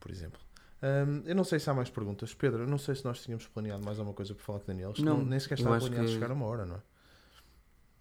[0.00, 0.40] por exemplo.
[0.82, 2.32] Hum, eu não sei se há mais perguntas.
[2.34, 4.68] Pedro, eu não sei se nós tínhamos planeado mais alguma coisa para falar com o
[4.68, 4.92] Daniel.
[4.98, 6.80] Não, não, nem sequer estava planeado que- chegar a uma hora, não é?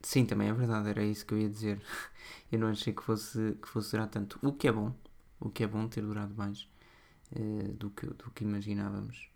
[0.01, 1.81] Sim, também é verdade, era isso que eu ia dizer.
[2.51, 4.39] Eu não achei que fosse, que fosse durar tanto.
[4.41, 4.93] O que é bom,
[5.39, 6.67] o que é bom ter durado mais
[7.35, 7.39] eh,
[7.73, 9.29] do, que, do que imaginávamos.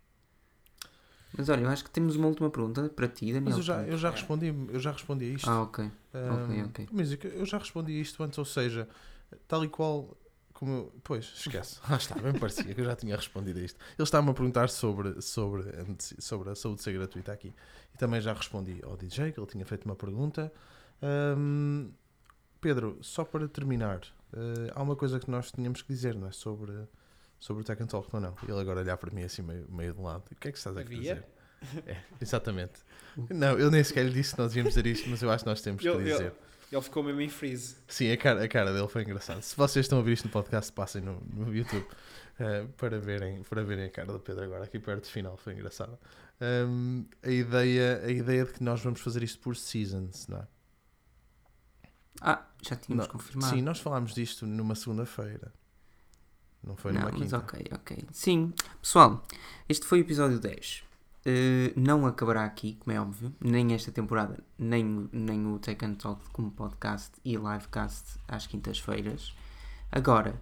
[1.38, 3.49] Mas olha, eu acho que temos uma última pergunta para ti, Daniel.
[3.49, 5.49] Mas eu já, eu já respondi, eu já respondi a isto.
[5.49, 5.86] Ah, ok.
[6.14, 6.88] Ok, ok.
[6.91, 8.88] Mas eu já respondi a isto antes, ou seja,
[9.47, 10.16] tal e qual
[10.62, 11.80] como eu- Pois, esquece.
[11.89, 13.80] Ah, está, bem parecia que eu já tinha respondido a isto.
[13.97, 15.64] Ele estava-me a perguntar sobre, sobre,
[16.20, 17.51] sobre a saúde ser gratuita aqui.
[17.93, 20.53] E também já respondi ao DJ, que ele tinha feito uma pergunta.
[21.01, 21.91] Hum,
[22.62, 24.01] Pedro, só para terminar,
[24.34, 26.32] eh, há uma coisa que nós tínhamos que dizer, não é?
[26.32, 26.72] Sobre,
[27.39, 28.36] sobre o Tech and Talk, não, não.
[28.47, 30.24] Ele agora olhar para mim assim meio, meio de lado.
[30.32, 31.26] O que é que estás a dizer?
[31.88, 32.74] É, exatamente.
[33.30, 35.49] Não, eu nem sequer lhe disse que nós íamos dizer isto, mas eu acho que
[35.49, 36.34] nós temos que Eu- eu- dizer.
[36.72, 37.76] Ele ficou mesmo em freeze.
[37.88, 39.41] Sim, a cara, a cara dele foi engraçada.
[39.41, 41.86] Se vocês estão a ouvir isto no podcast, passem no, no YouTube
[42.39, 45.53] eh, para, verem, para verem a cara do Pedro agora, aqui perto do final, foi
[45.53, 45.99] engraçada.
[46.41, 50.47] Hum, a, ideia, a ideia de que nós vamos fazer isto por seasons, não é?
[52.22, 53.53] Ah, já tínhamos Não, confirmado.
[53.53, 55.51] Sim, nós falámos disto numa segunda-feira.
[56.63, 57.38] Não foi não, numa mas quinta.
[57.38, 58.05] ok, ok.
[58.11, 59.24] Sim, pessoal,
[59.67, 60.84] este foi o episódio 10.
[61.24, 65.86] Uh, não acabará aqui, como é óbvio, nem esta temporada, nem, o- nem o Take
[65.86, 69.32] and Talk como podcast e livecast às quintas-feiras.
[69.91, 70.34] Agora,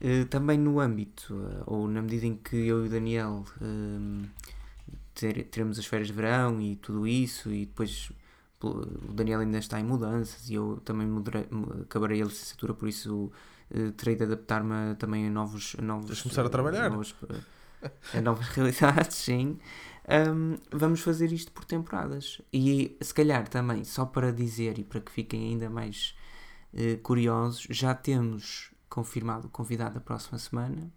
[0.00, 4.22] uh, também no âmbito, uh, ou na medida em que eu e o Daniel um,
[5.14, 8.10] ter- teremos as férias de verão e tudo isso, e depois
[8.62, 12.88] o Daniel ainda está em mudanças e eu também mudarei- mu- acabarei a licenciatura, por
[12.88, 13.30] isso
[13.98, 16.88] terei de adaptar-me a- também a novos, a novos começar a trabalhar.
[16.88, 17.42] novos, uh,
[18.14, 19.58] a novas realidades, sim.
[20.08, 22.40] Um, vamos fazer isto por temporadas.
[22.52, 26.14] E se calhar também, só para dizer e para que fiquem ainda mais
[26.72, 30.92] eh, curiosos, já temos confirmado o convidado da próxima semana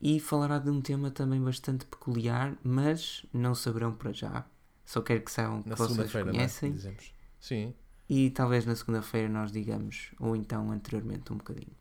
[0.00, 4.44] e falará de um tema também bastante peculiar, mas não saberão para já.
[4.84, 6.24] Só quero que saibam que Na vocês não é?
[6.24, 6.76] conhecem.
[7.38, 7.74] Sim.
[8.08, 11.74] e talvez na segunda-feira nós digamos, ou então anteriormente um bocadinho.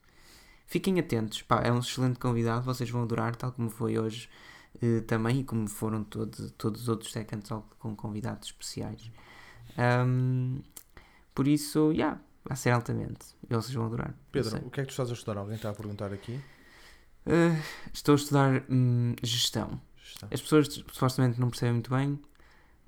[0.65, 4.29] Fiquem atentos, pá, é um excelente convidado, vocês vão adorar, tal como foi hoje
[4.81, 9.11] eh, também, e como foram todos, todos os outros Second Talk com convidados especiais.
[9.77, 10.59] Ahm,
[11.33, 14.13] por isso, já, yeah, vai ser altamente, e vocês vão adorar.
[14.31, 15.39] Pedro, o que é que tu estás a estudar?
[15.39, 16.39] Alguém está a perguntar aqui?
[17.25, 17.55] Eh,
[17.93, 19.79] estou a estudar hum, gestão.
[20.03, 20.27] Está.
[20.31, 22.19] As pessoas supostamente não percebem muito bem,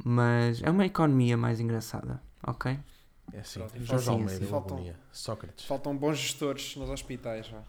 [0.04, 2.80] mas é uma economia mais engraçada, ok?
[3.34, 3.60] É assim.
[3.60, 5.66] Pronto, Jorge faltam- Almeida, faltam- Agonia, Sócrates.
[5.66, 7.48] Faltam bons gestores nos hospitais.
[7.48, 7.62] Vá.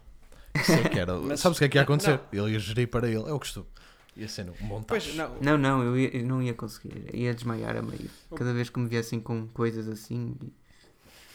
[0.61, 1.17] Isso é que era.
[1.21, 2.21] Mas- Sabes o que é que ia não, acontecer?
[2.33, 3.29] Ele ia gerir para ele.
[3.29, 3.67] É o costume.
[4.17, 4.69] Ia ser um
[5.15, 5.41] não.
[5.41, 7.09] Não, não, eu, ia- eu não ia conseguir.
[7.15, 8.11] Ia desmaiar a meio.
[8.37, 10.37] Cada vez que me viessem com coisas assim.
[10.43, 10.53] e-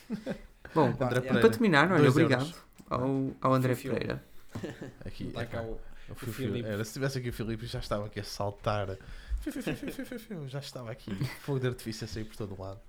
[0.75, 2.53] Bom, Pá, e para terminar, olha, obrigado
[2.89, 3.93] ao, ao André Fio, fio.
[3.93, 4.23] Pereira.
[5.05, 8.19] Aqui, Está cá o- o fio- era, se tivesse aqui o Filipe já estava aqui
[8.19, 8.97] a saltar.
[10.47, 11.11] Já estava aqui.
[11.41, 12.79] Fogo de artifício a sair por todo o lado.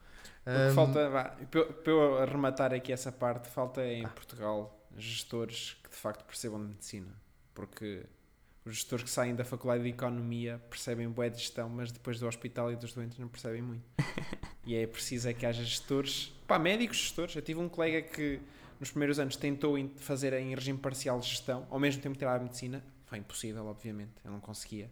[0.46, 4.08] Ahm, falta, vá, para eu- para eu arrematar aqui essa parte, falta em Ah.
[4.08, 7.12] Portugal gestores que de facto percebam de medicina.
[7.54, 8.04] Porque
[8.68, 12.26] os gestores que saem da Faculdade de Economia percebem boa de gestão, mas depois do
[12.26, 13.84] hospital e dos doentes não percebem muito.
[14.64, 17.34] e é preciso é que haja gestores, pá, médicos gestores.
[17.34, 18.40] Eu tive um colega que
[18.78, 22.84] nos primeiros anos tentou fazer em regime parcial gestão, ao mesmo tempo tirar a medicina.
[23.06, 24.90] Foi impossível, obviamente, eu não conseguia.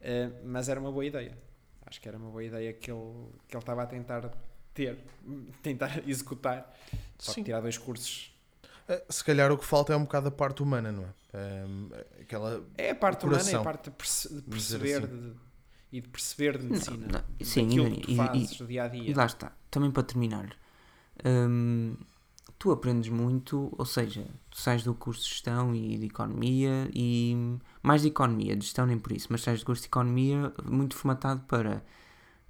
[0.00, 1.36] Uh, mas era uma boa ideia.
[1.84, 4.30] Acho que era uma boa ideia que ele, que ele estava a tentar
[4.72, 4.96] ter,
[5.62, 6.72] tentar executar.
[7.18, 7.42] Só que Sim.
[7.42, 8.32] tirar dois cursos.
[8.88, 11.08] Eh, se calhar o que falta é um bocado a parte humana, não é?
[11.34, 11.88] Ahm,
[12.20, 12.64] aquela.
[12.76, 13.60] É a parte humana, é coração.
[13.60, 15.06] a parte de, perce- perceber assim.
[15.06, 15.32] de-
[15.90, 17.06] e de perceber de medicina.
[17.10, 19.10] não, sim, daquilo e- que tu e- fazes e- do dia a dia.
[19.10, 20.54] E lá está, também para terminar,
[21.24, 21.96] hum,
[22.58, 27.58] tu aprendes muito, ou seja, tu sais do curso de gestão e de economia e
[27.82, 30.94] mais de economia, de gestão nem por isso, mas sais do curso de economia muito
[30.96, 31.82] formatado para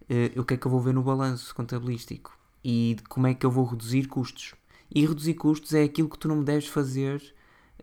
[0.09, 3.35] eh, o que é que eu vou ver no balanço contabilístico e de como é
[3.35, 4.55] que eu vou reduzir custos.
[4.95, 7.23] E reduzir custos é aquilo que tu não deves fazer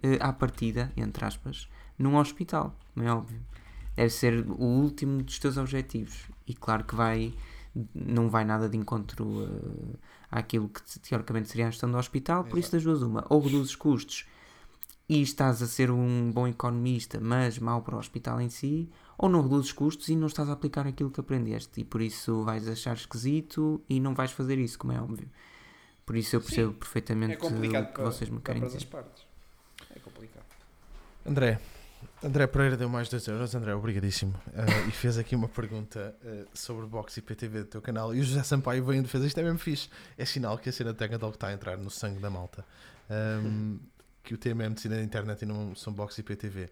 [0.02, 3.40] eh, à partida, entre aspas, num hospital, como é óbvio.
[3.96, 6.26] Deve ser o último dos teus objetivos.
[6.48, 7.34] E claro que vai
[7.94, 9.98] não vai nada de encontro eh,
[10.32, 13.42] àquilo que te- teoricamente seria a gestão do hospital, por isso das duas uma, ou
[13.42, 14.26] reduzes custos
[15.08, 19.30] e estás a ser um bom economista, mas mau para o hospital em si, ou
[19.30, 22.68] não reduzes custos e não estás a aplicar aquilo que aprendeste, e por isso vais
[22.68, 25.30] achar esquisito e não vais fazer isso, como é óbvio.
[26.06, 26.48] Por isso eu Sim.
[26.48, 28.86] percebo perfeitamente É complicado o que para, vocês me querem dizer.
[28.86, 29.26] partes.
[29.96, 30.46] É complicado.
[31.26, 31.60] André.
[32.24, 33.56] André Pereira deu mais 2 euros.
[33.56, 34.34] André, obrigadíssimo.
[34.54, 38.14] Ah, e fez aqui uma pergunta ah, sobre boxe e PTV do teu canal.
[38.14, 39.26] E o José Sampaio veio em defesa.
[39.26, 39.90] Isto é mesmo fixe.
[40.18, 42.64] É sinal que a cena técnica está a entrar no sangue da malta.
[43.10, 43.78] Ahm,
[44.24, 46.70] que o tema é medicina da internet e não são boxe e PTV.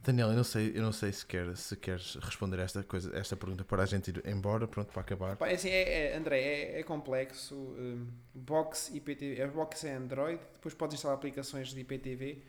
[0.00, 3.36] Daniel, eu não sei, eu não sei se, quer, se queres responder esta, coisa, esta
[3.36, 5.36] pergunta para a gente ir embora, pronto, para acabar.
[5.36, 7.54] Pá, é assim, é, é- André, é, é complexo.
[7.56, 12.42] hum, Box IPTV, a Box é Android, depois podes instalar aplicações de IPTV.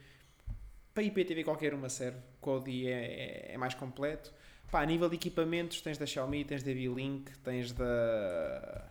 [0.93, 4.31] Para IPTV qualquer uma serve, o Kodi é, é, é mais completo.
[4.71, 8.87] Pá, a nível de equipamentos, tens da Xiaomi, tens da B-Link, tens da.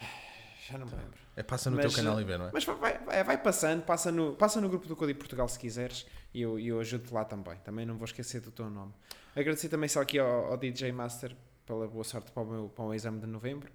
[0.68, 1.21] Já não me lembro.
[1.34, 2.50] É passa no Mas, teu canal e vê, não é?
[2.52, 6.06] Mas vai, vai, vai passando, passa no, passa no grupo do Código Portugal se quiseres
[6.34, 7.56] e eu, e eu ajudo-te lá também.
[7.64, 8.92] Também não vou esquecer do teu nome.
[9.34, 12.82] Agradecer também só aqui ao, ao DJ Master pela boa sorte para o meu, para
[12.84, 13.70] o meu exame de novembro.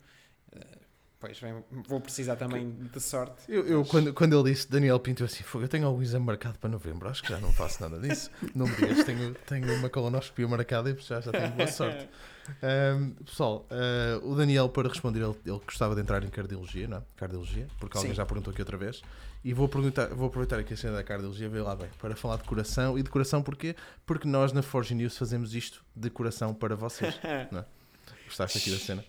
[0.55, 0.78] Eh,
[1.20, 3.41] pois vem- vou precisar também de sorte.
[3.49, 6.60] Eu, eu, quando, quando ele disse Daniel Pinto, assim, "Fogo, eu tenho algum exame marcado
[6.60, 8.30] para novembro, acho que já não faço nada disso.
[8.53, 12.08] Não me digas, tenho, tenho uma colonoscopia marcada e já, já tenho boa sorte.
[12.62, 16.98] Ahm, pessoal, ah, o Daniel, para responder, ele, ele gostava de entrar em cardiologia, não
[16.98, 17.02] é?
[17.16, 18.18] Cardiologia, porque alguém Sim.
[18.18, 19.02] já perguntou aqui outra vez.
[19.43, 22.38] E vou, perguntar, vou aproveitar aqui a cena da cardiologia, veio lá bem, para falar
[22.38, 22.98] de coração.
[22.98, 23.76] E de coração porquê?
[24.06, 27.20] Porque nós na Forge News fazemos isto de coração para vocês.
[28.26, 29.06] Gostaste aqui da cena?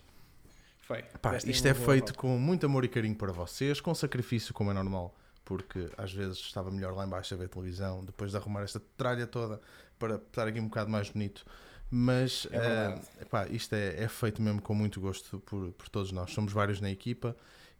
[0.81, 1.03] Foi.
[1.45, 2.13] Isto é feito volta.
[2.13, 5.13] com muito amor e carinho para vocês, com sacrifício, como é normal,
[5.45, 9.27] porque às vezes estava melhor lá embaixo a ver televisão, depois de arrumar esta tralha
[9.27, 9.61] toda
[9.99, 11.45] para estar aqui um bocado mais bonito.
[11.91, 13.01] Mas É verdade.
[13.19, 16.31] eh, pá, isto é, é feito mesmo com muito gosto por, por todos nós.
[16.31, 17.35] Somos vários na equipa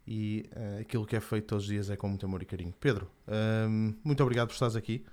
[0.06, 2.74] e eh, aquilo que é feito todos os dias é com muito amor e carinho.
[2.80, 3.08] Pedro,
[3.68, 5.04] hum, muito obrigado por estares aqui.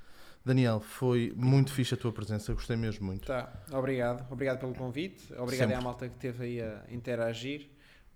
[0.43, 3.27] Daniel, foi muito fixe a tua presença, gostei mesmo muito.
[3.27, 4.25] Tá, obrigado.
[4.31, 5.31] Obrigado pelo convite.
[5.33, 5.73] Obrigado Sempre.
[5.75, 7.69] à malta que esteve aí a interagir.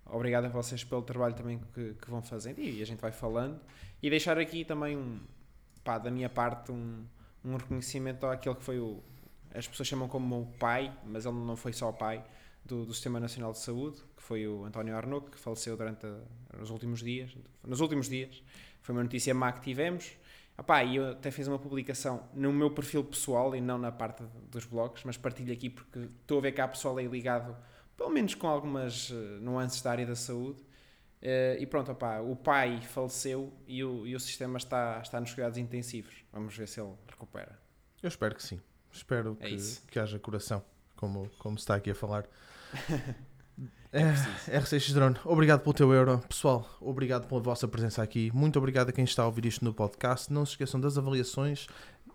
[0.06, 3.60] Obrigado a vocês pelo trabalho também que, que vão fazendo e a gente vai falando.
[4.02, 5.20] E deixar aqui também um,
[5.84, 7.06] pá, da minha parte, um,
[7.44, 9.04] um reconhecimento àquele que foi o.
[9.54, 12.24] As pessoas chamam como o pai, mas ele não foi só o pai
[12.64, 16.58] do, do Sistema Nacional de Saúde, que foi o António Arnaud, que faleceu durante a-
[16.58, 17.36] nos últimos dias.
[17.66, 18.42] Nos últimos dias.
[18.82, 20.12] Foi uma notícia má que tivemos.
[20.58, 24.24] Epá, e eu até fiz uma publicação no meu perfil pessoal e não na parte
[24.50, 27.56] dos blogs, mas partilho aqui porque estou a ver que há pessoal aí ligado,
[27.98, 30.64] pelo menos com algumas eh, nuances da área da saúde.
[31.22, 35.34] Eh, e pronto, opá, o pai faleceu e o, e o sistema está, está nos
[35.34, 36.14] cuidados intensivos.
[36.32, 37.60] Vamos ver se ele recupera.
[38.02, 38.60] Eu espero que sim.
[38.92, 39.58] Espero É que,
[39.92, 40.64] que haja coração,
[40.96, 42.26] como, como se está aqui a falar.
[43.94, 44.04] É
[44.48, 46.24] É, R6 Drone, obrigado pelo teu euro.
[46.30, 48.32] Pessoal, obrigado pela vossa presença aqui.
[48.34, 50.32] Muito obrigado a quem está a ouvir isto no podcast.
[50.32, 51.68] Não se esqueçam das avaliações.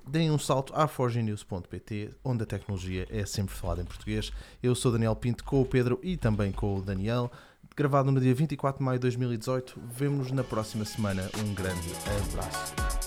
[0.06, 4.32] Deem um salto à forgenews.pt, onde a tecnologia é sempre falada em português.
[4.62, 7.30] Eu sou Daniel Pinto, com o Pedro e também com o Daniel.
[7.76, 9.78] Gravado no dia 24 de maio de 2018.
[9.84, 11.28] Vemo-nos na próxima semana.
[11.38, 11.90] Um grande
[12.30, 13.05] abraço.